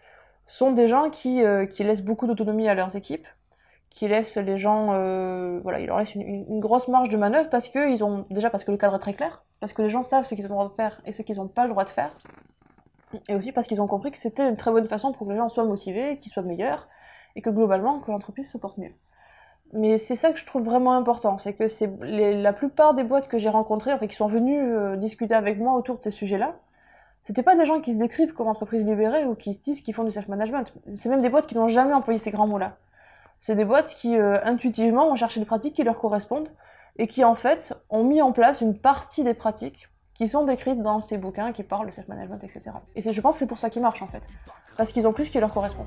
sont 0.47 0.73
des 0.73 0.89
gens 0.89 1.11
qui, 1.11 1.43
qui 1.73 1.85
laissent 1.85 2.03
beaucoup 2.03 2.27
d'autonomie 2.27 2.69
à 2.69 2.75
leurs 2.75 2.97
équipes, 2.97 3.27
qui 3.91 4.09
laissent 4.09 4.39
les 4.39 4.57
gens, 4.57 4.87
voilà, 5.61 5.81
ils 5.81 5.87
leur 5.87 5.99
laissent 5.99 6.15
une, 6.15 6.61
grosse 6.61 6.89
marge 6.89 7.11
de 7.11 7.19
manœuvre 7.19 7.51
parce 7.51 7.69
que 7.69 8.03
ont 8.03 8.25
déjà 8.31 8.49
parce 8.49 8.65
que 8.65 8.71
le 8.71 8.79
cadre 8.79 8.97
est 8.97 8.99
très 8.99 9.13
clair, 9.13 9.45
parce 9.61 9.73
que 9.73 9.83
les 9.83 9.91
gens 9.91 10.03
savent 10.03 10.27
ce 10.27 10.35
qu'ils 10.35 10.47
ont 10.47 10.49
le 10.49 10.55
droit 10.55 10.69
de 10.69 10.75
faire 10.75 11.01
et 11.05 11.13
ce 11.13 11.23
qu'ils 11.23 11.37
n'ont 11.37 11.49
pas 11.49 11.65
le 11.65 11.71
droit 11.71 11.85
de 11.85 11.91
faire. 11.91 12.17
Et 13.29 13.35
aussi 13.35 13.53
parce 13.53 13.67
qu'ils 13.67 13.81
ont 13.81 13.87
compris 13.87 14.11
que 14.11 14.19
c'était 14.19 14.49
une 14.49 14.57
très 14.57 14.71
bonne 14.71 14.87
façon 14.87 15.13
pour 15.13 15.27
que 15.27 15.33
les 15.33 15.39
gens 15.39 15.49
soient 15.49 15.65
motivés, 15.65 16.19
qu'ils 16.19 16.33
soient 16.33 16.43
meilleurs, 16.43 16.89
et 17.37 17.43
que 17.43 17.51
globalement, 17.51 18.01
que 18.01 18.11
l'entreprise 18.11 18.51
se 18.51 18.59
porte 18.59 18.79
mieux. 18.79 18.93
Mais 19.73 19.99
c'est 19.99 20.17
ça 20.17 20.33
que 20.33 20.39
je 20.39 20.47
trouve 20.47 20.65
vraiment 20.65 20.95
important, 20.95 21.39
c'est 21.39 21.53
que 21.53 21.69
c'est 21.69 21.91
la 22.01 22.53
plupart 22.53 22.95
des 22.95 23.05
boîtes 23.05 23.29
que 23.29 23.39
j'ai 23.39 23.51
rencontrées, 23.51 23.93
enfin 23.93 24.07
qui 24.07 24.17
sont 24.17 24.27
venues 24.27 24.61
euh, 24.61 24.97
discuter 24.97 25.35
avec 25.35 25.59
moi 25.59 25.75
autour 25.75 25.99
de 25.99 26.03
ces 26.03 26.11
sujets-là, 26.11 26.57
c'était 27.25 27.43
pas 27.43 27.55
des 27.55 27.67
gens 27.67 27.83
qui 27.83 27.93
se 27.93 27.99
décrivent 27.99 28.33
comme 28.33 28.49
entreprise 28.49 28.83
libérée 28.83 29.27
ou 29.27 29.35
qui 29.35 29.53
se 29.53 29.59
disent 29.59 29.83
qu'ils 29.83 29.93
font 29.93 30.05
du 30.05 30.13
self-management. 30.13 30.73
C'est 30.97 31.11
même 31.11 31.21
des 31.21 31.29
boîtes 31.29 31.47
qui 31.47 31.55
n'ont 31.55 31.69
jamais 31.69 31.93
employé 31.93 32.19
ces 32.19 32.31
grands 32.31 32.47
mots-là. 32.47 32.79
C'est 33.39 33.55
des 33.55 33.67
boîtes 33.67 33.91
qui, 33.91 34.17
euh, 34.17 34.43
intuitivement, 34.43 35.07
vont 35.09 35.17
chercher 35.17 35.39
des 35.39 35.45
pratiques 35.45 35.75
qui 35.75 35.83
leur 35.83 35.99
correspondent, 35.99 36.49
et 36.99 37.07
qui 37.07 37.25
en 37.25 37.35
fait 37.35 37.75
ont 37.91 38.05
mis 38.05 38.21
en 38.21 38.33
place 38.33 38.61
une 38.61 38.77
partie 38.77 39.25
des 39.25 39.35
pratiques 39.35 39.89
qui 40.15 40.27
sont 40.27 40.45
décrites 40.45 40.83
dans 40.83 41.01
ces 41.01 41.17
bouquins 41.17 41.53
qui 41.53 41.63
parlent 41.63 41.87
de 41.87 41.93
self-management, 41.93 42.43
etc. 42.43 42.63
Et 42.97 43.13
je 43.13 43.21
pense 43.21 43.35
que 43.35 43.39
c'est 43.39 43.47
pour 43.47 43.59
ça 43.59 43.71
qu'ils 43.71 43.83
marchent 43.83 44.03
en 44.03 44.09
fait, 44.09 44.23
parce 44.77 44.93
qu'ils 44.93 45.07
ont 45.07 45.13
pris 45.13 45.27
ce 45.27 45.31
qui 45.31 45.39
leur 45.39 45.55
correspond. 45.55 45.87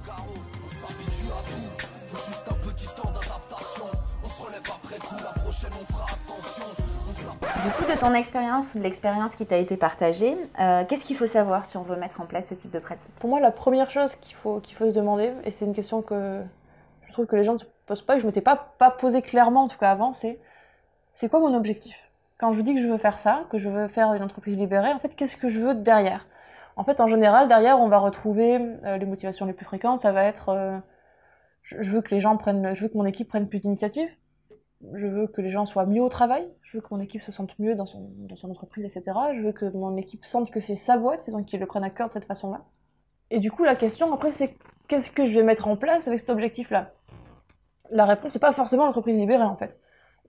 Du 7.64 7.70
coup, 7.74 7.92
de 7.92 8.00
ton 8.00 8.14
expérience 8.14 8.74
ou 8.74 8.80
de 8.80 8.84
l'expérience 8.84 9.36
qui 9.36 9.46
t'a 9.46 9.58
été 9.58 9.78
partagée, 9.78 10.36
euh, 10.60 10.84
qu'est-ce 10.88 11.06
qu'il 11.06 11.16
faut 11.16 11.28
savoir 11.28 11.66
si 11.66 11.78
on 11.78 11.84
veut 11.84 11.96
mettre 11.96 12.22
en 12.22 12.26
place 12.26 12.48
ce 12.48 12.56
type 12.56 12.72
de 12.72 12.80
pratique? 12.80 13.14
Pour 13.16 13.30
moi, 13.30 13.40
la 13.40 13.52
première 13.52 13.92
chose 13.92 14.16
qu'il 14.16 14.36
faut, 14.36 14.60
qu'il 14.62 14.76
faut 14.76 14.88
se 14.88 14.94
demander, 14.94 15.32
et 15.44 15.52
c'est 15.52 15.66
une 15.66 15.76
question 15.76 16.02
que 16.02 16.42
je 17.06 17.12
trouve 17.12 17.28
que 17.28 17.36
les 17.36 17.44
gens 17.44 17.54
ne 17.54 17.60
se 17.60 17.66
posent 17.86 18.02
pas, 18.02 18.14
et 18.14 18.18
que 18.18 18.22
je 18.22 18.26
ne 18.26 18.32
m'étais 18.32 18.42
pas, 18.42 18.74
pas 18.80 18.90
posé 18.90 19.22
clairement 19.22 19.66
en 19.66 19.68
tout 19.68 19.78
cas 19.78 19.92
avant, 19.92 20.14
c'est 20.14 20.40
c'est 21.22 21.30
quoi 21.30 21.40
mon 21.40 21.54
objectif? 21.54 21.96
Quand 22.40 22.52
je 22.54 22.62
dis 22.62 22.74
que 22.74 22.82
je 22.82 22.88
veux 22.88 22.98
faire 22.98 23.20
ça, 23.20 23.46
que 23.52 23.60
je 23.60 23.70
veux 23.70 23.88
faire 23.88 24.12
une 24.16 24.24
entreprise 24.24 24.58
libérée, 24.58 24.92
en 24.92 24.98
fait, 24.98 25.10
qu'est-ce 25.10 25.38
que 25.38 25.50
je 25.50 25.60
veux 25.60 25.76
derrière? 25.76 26.26
En 26.76 26.84
fait, 26.84 27.00
en 27.00 27.08
général, 27.08 27.48
derrière, 27.48 27.80
on 27.80 27.90
va 27.90 28.00
retrouver 28.00 28.56
euh, 28.56 28.98
les 28.98 29.06
motivations 29.06 29.46
les 29.46 29.54
plus 29.54 29.64
fréquentes, 29.64 30.02
ça 30.02 30.12
va 30.12 30.24
être 30.24 30.50
euh, 30.50 30.80
je, 31.62 31.80
je 31.80 31.92
veux 31.92 32.02
que 32.02 32.10
les 32.10 32.22
gens 32.22 32.38
prennent, 32.38 32.74
je 32.74 32.82
veux 32.82 32.88
que 32.88 32.98
mon 32.98 33.06
équipe 33.06 33.28
prenne 33.28 33.48
plus 33.48 33.60
d'initiatives, 33.60 34.10
je 34.96 35.06
veux 35.06 35.28
que 35.28 35.42
les 35.42 35.52
gens 35.52 35.68
soient 35.68 35.86
mieux 35.86 36.02
au 36.02 36.10
travail, 36.10 36.50
je 36.64 36.78
veux 36.78 36.82
que 36.82 36.88
mon 36.90 37.00
équipe 37.00 37.22
se 37.22 37.32
sente 37.32 37.60
mieux 37.60 37.76
dans 37.76 37.86
son, 37.86 38.10
dans 38.18 38.36
son 38.36 38.50
entreprise, 38.50 38.84
etc. 38.86 39.16
Je 39.36 39.42
veux 39.42 39.52
que 39.52 39.66
mon 39.66 39.98
équipe 39.98 40.26
sente 40.26 40.50
que 40.50 40.60
c'est 40.60 40.76
sa 40.76 40.98
boîte, 40.98 41.22
c'est 41.22 41.32
donc 41.32 41.46
qu'ils 41.46 41.60
le 41.60 41.68
prennent 41.68 41.84
à 41.84 41.92
cœur 41.92 42.08
de 42.08 42.14
cette 42.14 42.26
façon-là. 42.26 42.64
Et 43.30 43.38
du 43.38 43.52
coup, 43.52 43.64
la 43.64 43.76
question 43.76 44.12
après, 44.12 44.32
c'est 44.32 44.58
qu'est-ce 44.88 45.12
que 45.12 45.26
je 45.26 45.38
vais 45.38 45.44
mettre 45.44 45.68
en 45.68 45.78
place 45.78 46.08
avec 46.08 46.20
cet 46.20 46.32
objectif-là? 46.32 46.94
La 47.92 48.06
réponse, 48.06 48.34
c'est 48.34 48.40
pas 48.40 48.54
forcément 48.54 48.86
l'entreprise 48.86 49.16
libérée 49.16 49.44
en 49.44 49.56
fait. 49.56 49.80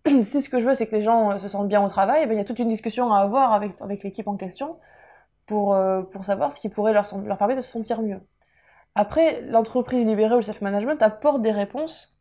si 0.24 0.42
ce 0.42 0.48
que 0.48 0.60
je 0.60 0.66
veux, 0.66 0.74
c'est 0.74 0.86
que 0.86 0.96
les 0.96 1.02
gens 1.02 1.32
euh, 1.32 1.38
se 1.38 1.48
sentent 1.48 1.68
bien 1.68 1.84
au 1.84 1.88
travail, 1.88 2.26
ben, 2.26 2.34
il 2.34 2.38
y 2.38 2.40
a 2.40 2.44
toute 2.44 2.58
une 2.58 2.68
discussion 2.68 3.12
à 3.12 3.20
avoir 3.20 3.52
avec, 3.52 3.80
avec 3.80 4.02
l'équipe 4.02 4.26
en 4.26 4.36
question 4.36 4.78
pour, 5.46 5.74
euh, 5.74 6.02
pour 6.02 6.24
savoir 6.24 6.52
ce 6.52 6.60
qui 6.60 6.68
pourrait 6.68 6.92
leur, 6.92 7.08
permettre 7.38 7.60
de 7.60 7.64
se 7.64 7.70
sentir 7.70 8.02
mieux. 8.02 8.20
Après, 8.94 9.40
l'entreprise 9.42 10.04
libérée 10.06 10.34
ou 10.34 10.38
le 10.38 10.42
self-management 10.42 11.00
apporte 11.02 11.40
des 11.42 11.52
réponses 11.52 12.14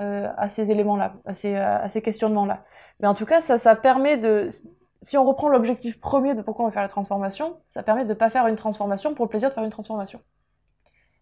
euh, 0.00 0.28
à 0.36 0.48
ces 0.48 0.70
éléments-là, 0.70 1.14
à 1.24 1.34
ces, 1.34 1.56
à 1.56 1.88
ces 1.88 2.00
questionnements-là. 2.00 2.64
Mais 3.00 3.08
en 3.08 3.14
tout 3.14 3.26
cas, 3.26 3.40
ça, 3.40 3.58
ça 3.58 3.76
permet 3.76 4.16
de... 4.16 4.50
Si 5.02 5.18
on 5.18 5.24
reprend 5.24 5.48
l'objectif 5.48 6.00
premier 6.00 6.34
de 6.34 6.42
pourquoi 6.42 6.64
on 6.64 6.68
veut 6.68 6.72
faire 6.72 6.82
la 6.82 6.88
transformation, 6.88 7.58
ça 7.66 7.82
permet 7.82 8.04
de 8.04 8.10
ne 8.10 8.14
pas 8.14 8.30
faire 8.30 8.46
une 8.46 8.56
transformation 8.56 9.14
pour 9.14 9.26
le 9.26 9.28
plaisir 9.28 9.50
de 9.50 9.54
faire 9.54 9.62
une 9.64 9.70
transformation. 9.70 10.20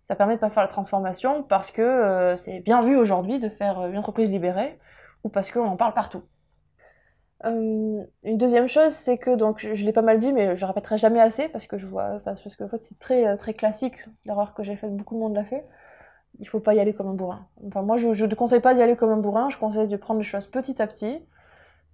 Ça 0.07 0.15
permet 0.15 0.35
de 0.35 0.39
ne 0.39 0.41
pas 0.41 0.51
faire 0.51 0.63
la 0.63 0.69
transformation 0.69 1.43
parce 1.43 1.71
que 1.71 2.35
c'est 2.39 2.61
bien 2.61 2.83
vu 2.83 2.97
aujourd'hui 2.97 3.41
de 3.41 3.49
faire 3.49 3.87
une 3.87 3.99
entreprise 3.99 4.31
libérée 4.31 4.79
ou 5.25 5.29
parce 5.29 5.51
qu'on 5.51 5.67
en 5.67 5.77
parle 5.77 5.95
partout. 5.95 6.23
Euh, 7.45 8.03
une 8.23 8.39
deuxième 8.39 8.69
chose, 8.69 8.93
c'est 8.93 9.19
que, 9.19 9.35
donc 9.35 9.59
je, 9.59 9.85
l'ai 9.85 9.93
pas 9.93 10.03
mal 10.03 10.19
dit, 10.19 10.33
mais 10.33 10.57
je 10.57 10.65
répéterai 10.65 10.97
jamais 10.99 11.21
assez 11.21 11.49
parce 11.49 11.67
que 11.67 11.77
je 11.77 11.87
vois, 11.87 12.19
parce 12.25 12.43
que 12.57 12.65
en 12.65 12.69
fait, 12.69 12.85
c'est 12.85 12.99
très, 12.99 13.37
très 13.37 13.53
classique, 13.53 14.07
l'erreur 14.25 14.55
que 14.55 14.63
j'ai 14.63 14.77
faite, 14.77 14.97
beaucoup 14.97 15.15
de 15.15 15.21
monde 15.21 15.35
l'a 15.35 15.45
fait 15.45 15.67
il 16.41 16.49
faut 16.49 16.61
pas 16.61 16.75
y 16.75 16.81
aller 16.81 16.95
comme 16.95 17.09
un 17.09 17.15
bourrin. 17.15 17.47
Enfin, 17.67 17.83
moi, 17.83 17.97
je, 17.97 18.13
je 18.13 18.27
ne 18.27 18.35
conseille 18.35 18.61
pas 18.61 18.75
d'y 18.75 18.83
aller 18.83 18.97
comme 18.97 19.11
un 19.11 19.17
bourrin, 19.17 19.51
je 19.51 19.59
conseille 19.59 19.89
de 19.89 19.97
prendre 19.97 20.21
les 20.21 20.27
choses 20.27 20.47
petit 20.47 20.81
à 20.81 20.87
petit, 20.87 21.21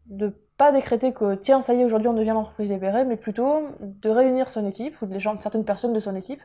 de 0.07 0.35
pas 0.57 0.73
décréter 0.73 1.13
que 1.13 1.35
tiens, 1.35 1.63
ça 1.63 1.75
y 1.75 1.81
est, 1.81 1.85
aujourd'hui 1.85 2.09
on 2.09 2.15
devient 2.15 2.31
l'entreprise 2.31 2.71
libérée, 2.71 3.05
mais 3.05 3.17
plutôt 3.17 3.63
de 3.81 4.11
réunir 4.11 4.51
son 4.51 4.67
équipe, 4.67 5.01
ou 5.03 5.07
des 5.07 5.21
gens, 5.21 5.41
certaines 5.41 5.65
personnes 5.65 5.93
de 5.93 6.01
son 6.01 6.15
équipe, 6.15 6.43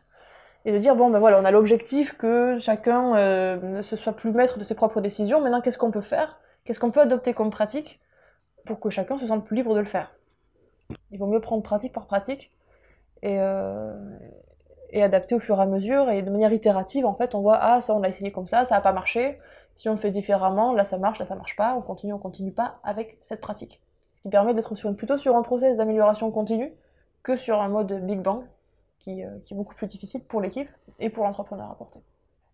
et 0.66 0.72
de 0.72 0.78
dire 0.78 0.96
bon 0.96 1.10
ben 1.10 1.20
voilà, 1.20 1.40
on 1.40 1.46
a 1.46 1.52
l'objectif 1.52 2.18
que 2.18 2.58
chacun 2.60 3.16
euh, 3.18 3.58
ne 3.62 3.82
se 3.82 3.96
soit 3.96 4.14
plus 4.14 4.32
maître 4.32 4.58
de 4.58 4.64
ses 4.64 4.76
propres 4.76 5.02
décisions, 5.02 5.42
maintenant 5.42 5.62
qu'est-ce 5.62 5.78
qu'on 5.78 5.92
peut 5.92 6.02
faire 6.02 6.40
Qu'est-ce 6.66 6.80
qu'on 6.80 6.92
peut 6.92 7.02
adopter 7.02 7.34
comme 7.34 7.52
pratique 7.52 8.00
pour 8.66 8.80
que 8.80 8.90
chacun 8.90 9.18
se 9.20 9.28
sente 9.28 9.46
plus 9.46 9.56
libre 9.56 9.76
de 9.76 9.80
le 9.80 9.86
faire? 9.86 10.12
Il 11.12 11.20
vaut 11.20 11.28
mieux 11.28 11.42
prendre 11.42 11.64
pratique 11.64 11.94
par 11.94 12.08
pratique, 12.08 12.52
et, 13.22 13.40
euh, 13.40 13.94
et 14.92 15.04
adapter 15.04 15.36
au 15.36 15.40
fur 15.40 15.58
et 15.60 15.62
à 15.62 15.66
mesure. 15.66 16.10
Et 16.10 16.22
de 16.22 16.30
manière 16.30 16.54
itérative 16.54 17.06
en 17.06 17.16
fait 17.16 17.36
on 17.36 17.42
voit 17.42 17.58
ah 17.60 17.82
ça 17.82 17.94
on 17.96 18.00
l'a 18.00 18.10
essayé 18.10 18.32
comme 18.32 18.48
ça 18.48 18.66
ça 18.66 18.76
n'a 18.76 18.82
pas 18.82 18.94
marché. 18.94 19.40
Si 19.76 19.90
on 19.90 19.94
le 19.94 19.98
fait 19.98 20.12
différemment 20.12 20.74
là 20.74 20.86
ça 20.86 20.98
marche 20.98 21.20
là 21.20 21.26
ça 21.26 21.36
marche 21.36 21.56
pas. 21.56 21.76
On 21.76 21.82
continue 21.82 22.14
on 22.14 22.20
continue 22.20 22.52
pas 22.52 22.80
avec 22.84 23.18
cette 23.22 23.42
pratique. 23.42 23.82
Ce 24.14 24.22
qui 24.22 24.30
permet 24.30 24.54
d'être 24.54 24.76
sur 24.76 24.96
plutôt 24.96 25.18
sur 25.18 25.36
un 25.36 25.42
process 25.42 25.78
d'amélioration 25.78 26.32
continue 26.32 26.74
que 27.24 27.36
sur 27.36 27.62
un 27.62 27.70
mode 27.70 28.06
big 28.06 28.22
bang 28.22 28.44
qui, 29.00 29.24
euh, 29.24 29.38
est 29.38 29.56
beaucoup 29.56 29.76
plus 29.76 29.88
difficile 29.88 30.24
pour 30.24 30.42
l'équipe 30.42 30.70
et 31.00 31.10
pour 31.10 31.26
l'entrepreneur 31.26 31.70
à 31.70 31.76
porter. 31.76 32.00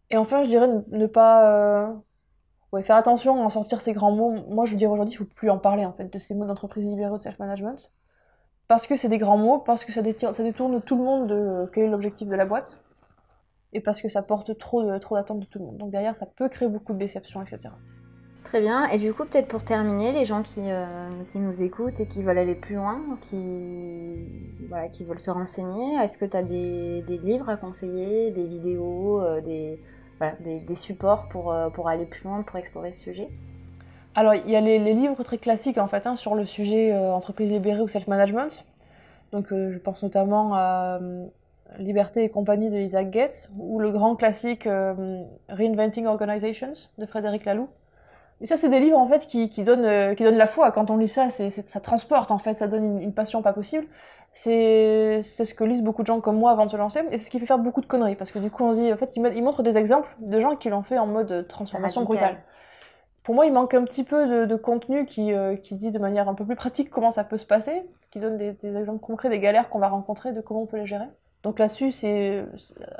Et 0.09 0.17
enfin 0.17 0.43
je 0.43 0.49
dirais 0.49 0.67
ne, 0.67 0.81
ne 0.97 1.05
pas 1.05 1.45
euh, 1.49 1.93
ouais, 2.71 2.83
faire 2.83 2.95
attention 2.95 3.41
à 3.41 3.45
en 3.45 3.49
sortir 3.49 3.81
ces 3.81 3.93
grands 3.93 4.11
mots 4.11 4.31
moi 4.49 4.65
je 4.65 4.75
dirais 4.75 4.91
aujourd'hui 4.91 5.13
il 5.13 5.17
faut 5.17 5.25
plus 5.25 5.49
en 5.49 5.57
parler 5.57 5.85
en 5.85 5.93
fait 5.93 6.11
de 6.11 6.19
ces 6.19 6.33
mots 6.33 6.45
d'entreprise 6.45 6.85
libérée 6.85 7.17
de 7.17 7.23
self 7.23 7.39
management 7.39 7.91
parce 8.71 8.87
que 8.87 8.95
c'est 8.95 9.09
des 9.09 9.17
grands 9.17 9.37
mots, 9.37 9.57
parce 9.57 9.83
que 9.83 9.91
ça, 9.91 10.01
détire, 10.01 10.33
ça 10.33 10.43
détourne 10.43 10.81
tout 10.81 10.95
le 10.95 11.03
monde 11.03 11.27
de 11.27 11.35
euh, 11.35 11.65
quel 11.73 11.83
est 11.83 11.89
l'objectif 11.89 12.29
de 12.29 12.35
la 12.35 12.45
boîte, 12.45 12.81
et 13.73 13.81
parce 13.81 13.99
que 13.99 14.07
ça 14.07 14.21
porte 14.21 14.57
trop, 14.57 14.81
d'attentes 14.81 15.41
de 15.41 15.45
tout 15.45 15.59
le 15.59 15.65
monde. 15.65 15.77
Donc 15.77 15.91
derrière, 15.91 16.15
ça 16.15 16.25
peut 16.25 16.47
créer 16.47 16.69
beaucoup 16.69 16.93
de 16.93 16.97
déceptions, 16.97 17.41
etc. 17.41 17.73
Très 18.45 18.61
bien. 18.61 18.85
Et 18.87 18.97
du 18.97 19.13
coup, 19.13 19.25
peut-être 19.25 19.49
pour 19.49 19.65
terminer, 19.65 20.13
les 20.13 20.23
gens 20.23 20.41
qui, 20.41 20.61
euh, 20.71 21.09
qui, 21.27 21.39
nous 21.39 21.61
écoutent 21.61 21.99
et 21.99 22.07
qui 22.07 22.23
veulent 22.23 22.37
aller 22.37 22.55
plus 22.55 22.75
loin, 22.75 23.01
qui, 23.19 24.25
voilà, 24.69 24.87
qui 24.87 25.03
veulent 25.03 25.19
se 25.19 25.31
renseigner, 25.31 25.95
est-ce 26.01 26.17
que 26.17 26.23
tu 26.23 26.37
as 26.37 26.43
des, 26.43 27.01
des, 27.01 27.17
livres 27.17 27.49
à 27.49 27.57
conseiller, 27.57 28.31
des 28.31 28.47
vidéos, 28.47 29.21
euh, 29.21 29.41
des, 29.41 29.81
des, 30.39 30.75
supports 30.75 31.27
pour, 31.29 31.51
euh, 31.51 31.69
pour 31.69 31.87
aller 31.87 32.05
plus 32.05 32.23
loin, 32.23 32.41
pour 32.43 32.57
explorer 32.57 32.91
ce 32.91 33.01
sujet 33.01 33.29
alors, 34.13 34.35
il 34.35 34.51
y 34.51 34.57
a 34.57 34.59
les, 34.59 34.77
livres 34.93 35.23
très 35.23 35.37
classiques 35.37 35.77
en 35.77 35.87
fait 35.87 36.05
hein, 36.05 36.17
sur 36.17 36.35
le 36.35 36.45
sujet 36.45 36.91
euh, 36.91 37.13
entreprise 37.13 37.49
libérée 37.49 37.79
ou 37.79 37.87
self-management. 37.87 38.65
Donc, 39.31 39.53
euh, 39.53 39.71
je 39.71 39.77
pense 39.77 40.03
notamment 40.03 40.53
à 40.53 40.99
Liberté 41.77 42.25
et 42.25 42.29
compagnie 42.29 42.69
de 42.69 42.75
Isaac 42.75 43.09
Gates 43.09 43.49
ou 43.57 43.79
le 43.79 43.89
grand 43.89 44.17
classique 44.17 44.67
Reinventing 45.47 46.07
Organizations 46.07 46.73
de 46.97 47.05
Frédéric 47.05 47.45
Laloux. 47.45 47.69
Et 48.41 48.47
ça, 48.47 48.57
c'est 48.57 48.67
des 48.67 48.81
livres 48.81 48.97
en 48.97 49.07
fait 49.07 49.27
qui, 49.27 49.49
qui, 49.49 49.63
donnent, 49.63 50.13
qui 50.17 50.23
la 50.23 50.47
foi. 50.47 50.71
Quand 50.73 50.91
on 50.91 50.97
lit 50.97 51.07
ça, 51.07 51.29
ça 51.29 51.79
transporte 51.79 52.31
en 52.31 52.37
fait, 52.37 52.55
ça 52.55 52.67
donne 52.67 53.01
une 53.01 53.13
passion 53.13 53.41
pas 53.41 53.53
possible. 53.53 53.87
C'est, 54.33 55.21
ce 55.23 55.53
que 55.53 55.63
lisent 55.63 55.81
beaucoup 55.81 56.03
de 56.03 56.07
gens 56.07 56.21
comme 56.21 56.37
moi 56.37 56.51
avant 56.51 56.65
de 56.65 56.71
se 56.71 56.77
lancer, 56.77 57.01
et 57.11 57.19
c'est 57.19 57.25
ce 57.25 57.31
qui 57.31 57.39
fait 57.39 57.45
faire 57.45 57.59
beaucoup 57.59 57.81
de 57.81 57.85
conneries 57.85 58.15
parce 58.15 58.31
que 58.31 58.39
du 58.39 58.49
coup, 58.49 58.63
on 58.63 58.73
se 58.73 58.79
dit, 58.79 58.93
en 58.93 58.97
fait, 58.97 59.11
ils, 59.15 59.43
montrent 59.43 59.61
des 59.61 59.77
exemples 59.77 60.09
de 60.19 60.39
gens 60.39 60.55
qui 60.55 60.69
l'ont 60.69 60.83
fait 60.83 60.97
en 60.97 61.07
mode 61.07 61.47
transformation 61.49 62.01
Radical. 62.01 62.29
brutale 62.29 62.43
pour 63.23 63.35
moi, 63.35 63.45
il 63.45 63.53
manque 63.53 63.73
un 63.73 63.83
petit 63.83 64.03
peu 64.03 64.27
de, 64.27 64.45
de 64.45 64.55
contenu 64.55 65.05
qui, 65.05 65.33
euh, 65.33 65.55
qui, 65.55 65.75
dit 65.75 65.91
de 65.91 65.99
manière 65.99 66.27
un 66.27 66.33
peu 66.33 66.45
plus 66.45 66.55
pratique 66.55 66.89
comment 66.89 67.11
ça 67.11 67.23
peut 67.23 67.37
se 67.37 67.45
passer, 67.45 67.83
qui 68.09 68.19
donne 68.19 68.37
des, 68.37 68.53
des 68.53 68.75
exemples 68.75 68.99
concrets 68.99 69.29
des 69.29 69.39
galères 69.39 69.69
qu'on 69.69 69.79
va 69.79 69.89
rencontrer, 69.89 70.33
de 70.33 70.41
comment 70.41 70.63
on 70.63 70.65
peut 70.65 70.77
les 70.77 70.87
gérer. 70.87 71.05
Donc 71.43 71.57
là-dessus, 71.57 71.91
c'est 71.91 72.45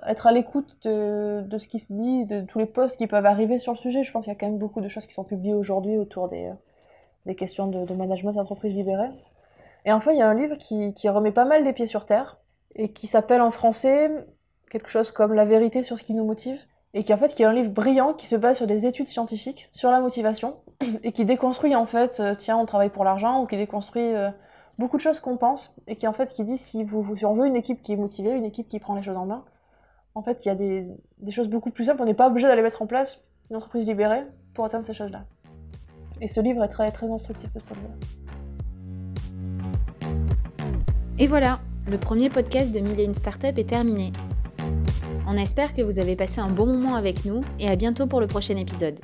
être 0.08 0.28
à 0.28 0.32
l'écoute 0.32 0.76
de, 0.84 1.44
de, 1.46 1.58
ce 1.60 1.68
qui 1.68 1.80
se 1.80 1.94
dit, 1.94 2.26
de 2.26 2.42
tous 2.42 2.60
les 2.60 2.66
posts 2.66 2.98
qui 2.98 3.08
peuvent 3.08 3.26
arriver 3.26 3.60
sur 3.60 3.72
le 3.72 3.78
sujet. 3.78 4.04
Je 4.04 4.12
pense 4.12 4.24
qu'il 4.24 4.34
y 4.34 4.36
a 4.36 4.40
quand 4.40 4.48
même 4.48 4.58
beaucoup 4.58 4.82
de 4.82 4.88
choses 4.88 5.06
qui 5.06 5.14
sont 5.14 5.24
publiées 5.24 5.54
aujourd'hui 5.54 5.98
autour 5.98 6.28
des, 6.28 6.46
euh, 6.46 6.54
des 7.26 7.36
questions 7.36 7.68
de, 7.68 7.86
de 7.86 7.94
management 7.94 8.34
d'entreprise 8.34 8.74
libérée. 8.74 9.10
Et 9.86 9.92
enfin, 9.92 10.12
il 10.12 10.20
y 10.20 10.22
a 10.22 10.30
un 10.30 10.34
livre 10.34 10.56
qui, 10.58 11.10
remet 11.10 11.32
pas 11.32 11.46
mal 11.46 11.64
les 11.64 11.74
pieds 11.74 11.88
sur 11.88 12.06
terre 12.06 12.38
et 12.76 12.92
qui 12.92 13.08
s'appelle 13.08 13.42
en 13.42 13.52
français 13.52 14.12
quelque 14.70 14.90
chose 14.90 15.12
comme 15.12 15.34
La 15.34 15.46
vérité 15.46 15.84
sur 15.84 15.98
ce 15.98 16.04
qui 16.04 16.14
nous 16.14 16.24
motive 16.24 16.60
et 16.94 17.04
qui 17.04 17.14
en 17.14 17.18
fait 17.18 17.34
qui 17.34 17.44
est 17.44 17.46
un 17.46 17.54
livre 17.54 17.72
brillant 17.72 18.14
qui 18.14 18.28
se 18.28 18.36
base 18.36 18.58
sur 18.58 18.68
des 18.68 18.86
études 18.86 19.08
scientifiques 19.08 19.70
sur 19.72 19.92
la 19.92 20.00
motivation 20.00 20.58
et 21.04 21.12
qui 21.12 21.26
déconstruit 21.26 21.76
en 21.76 21.86
fait 21.86 22.20
euh, 22.20 22.36
tiens 22.36 22.58
on 22.58 22.66
travaille 22.66 22.90
pour 22.90 23.04
l'argent 23.04 23.42
ou 23.42 23.48
qui 23.48 23.58
déconstruit 23.58 24.14
euh, 24.14 24.30
beaucoup 24.78 24.98
de 24.98 25.02
choses 25.02 25.20
qu'on 25.20 25.38
pense 25.38 25.76
et 25.88 25.96
qui 25.96 26.08
en 26.08 26.14
fait 26.14 26.30
qui 26.30 26.44
dit 26.44 26.58
si 26.58 26.84
vous, 26.84 27.02
vous 27.02 27.16
si 27.16 27.26
on 27.26 27.34
veut 27.34 27.48
une 27.48 27.56
équipe 27.56 27.82
qui 27.82 27.94
est 27.94 27.98
motivée 27.98 28.32
une 28.32 28.46
équipe 28.46 28.68
qui 28.68 28.80
prend 28.80 28.96
les 28.96 29.04
choses 29.04 29.18
en 29.18 29.26
main 29.26 29.46
en 30.16 30.22
fait 30.22 30.46
il 30.46 30.50
y 30.50 30.52
a 30.52 30.56
des, 30.56 30.88
des 31.20 31.32
choses 31.32 31.48
beaucoup 31.48 31.72
plus 31.72 31.86
simples. 31.86 32.02
On 32.02 32.06
n'est 32.06 32.14
pas 32.14 32.28
obligé 32.28 32.48
d'aller 32.48 32.62
mettre 32.62 32.82
en 32.82 32.88
place 32.88 33.24
une 33.50 33.56
entreprise 33.56 33.88
libérée 33.88 34.24
pour 34.54 34.66
atteindre 34.66 34.86
ces 34.86 34.94
choses 34.94 35.12
là 35.12 35.24
et 36.20 36.28
ce 36.28 36.42
livre 36.42 36.64
est 36.64 36.70
très 36.70 36.92
très 36.92 37.10
instructif 37.10 37.52
de 37.54 37.60
ce 37.60 37.66
point 37.66 37.78
de 37.78 37.82
vue 37.82 38.21
et 41.22 41.28
voilà 41.28 41.60
le 41.88 42.00
premier 42.00 42.30
podcast 42.30 42.72
de 42.72 42.80
Mille 42.80 43.14
Startup 43.14 43.56
est 43.56 43.70
terminé 43.70 44.12
on 45.28 45.38
espère 45.38 45.74
que 45.74 45.84
vous 45.84 46.00
avez 46.00 46.16
passé 46.16 46.42
un 46.42 46.50
bon 46.50 46.66
moment 46.66 46.96
avec 46.96 47.26
nous 47.26 47.42
et 47.60 47.70
à 47.70 47.76
bientôt 47.76 48.08
pour 48.08 48.20
le 48.20 48.28
prochain 48.28 48.58
épisode. 48.58 49.00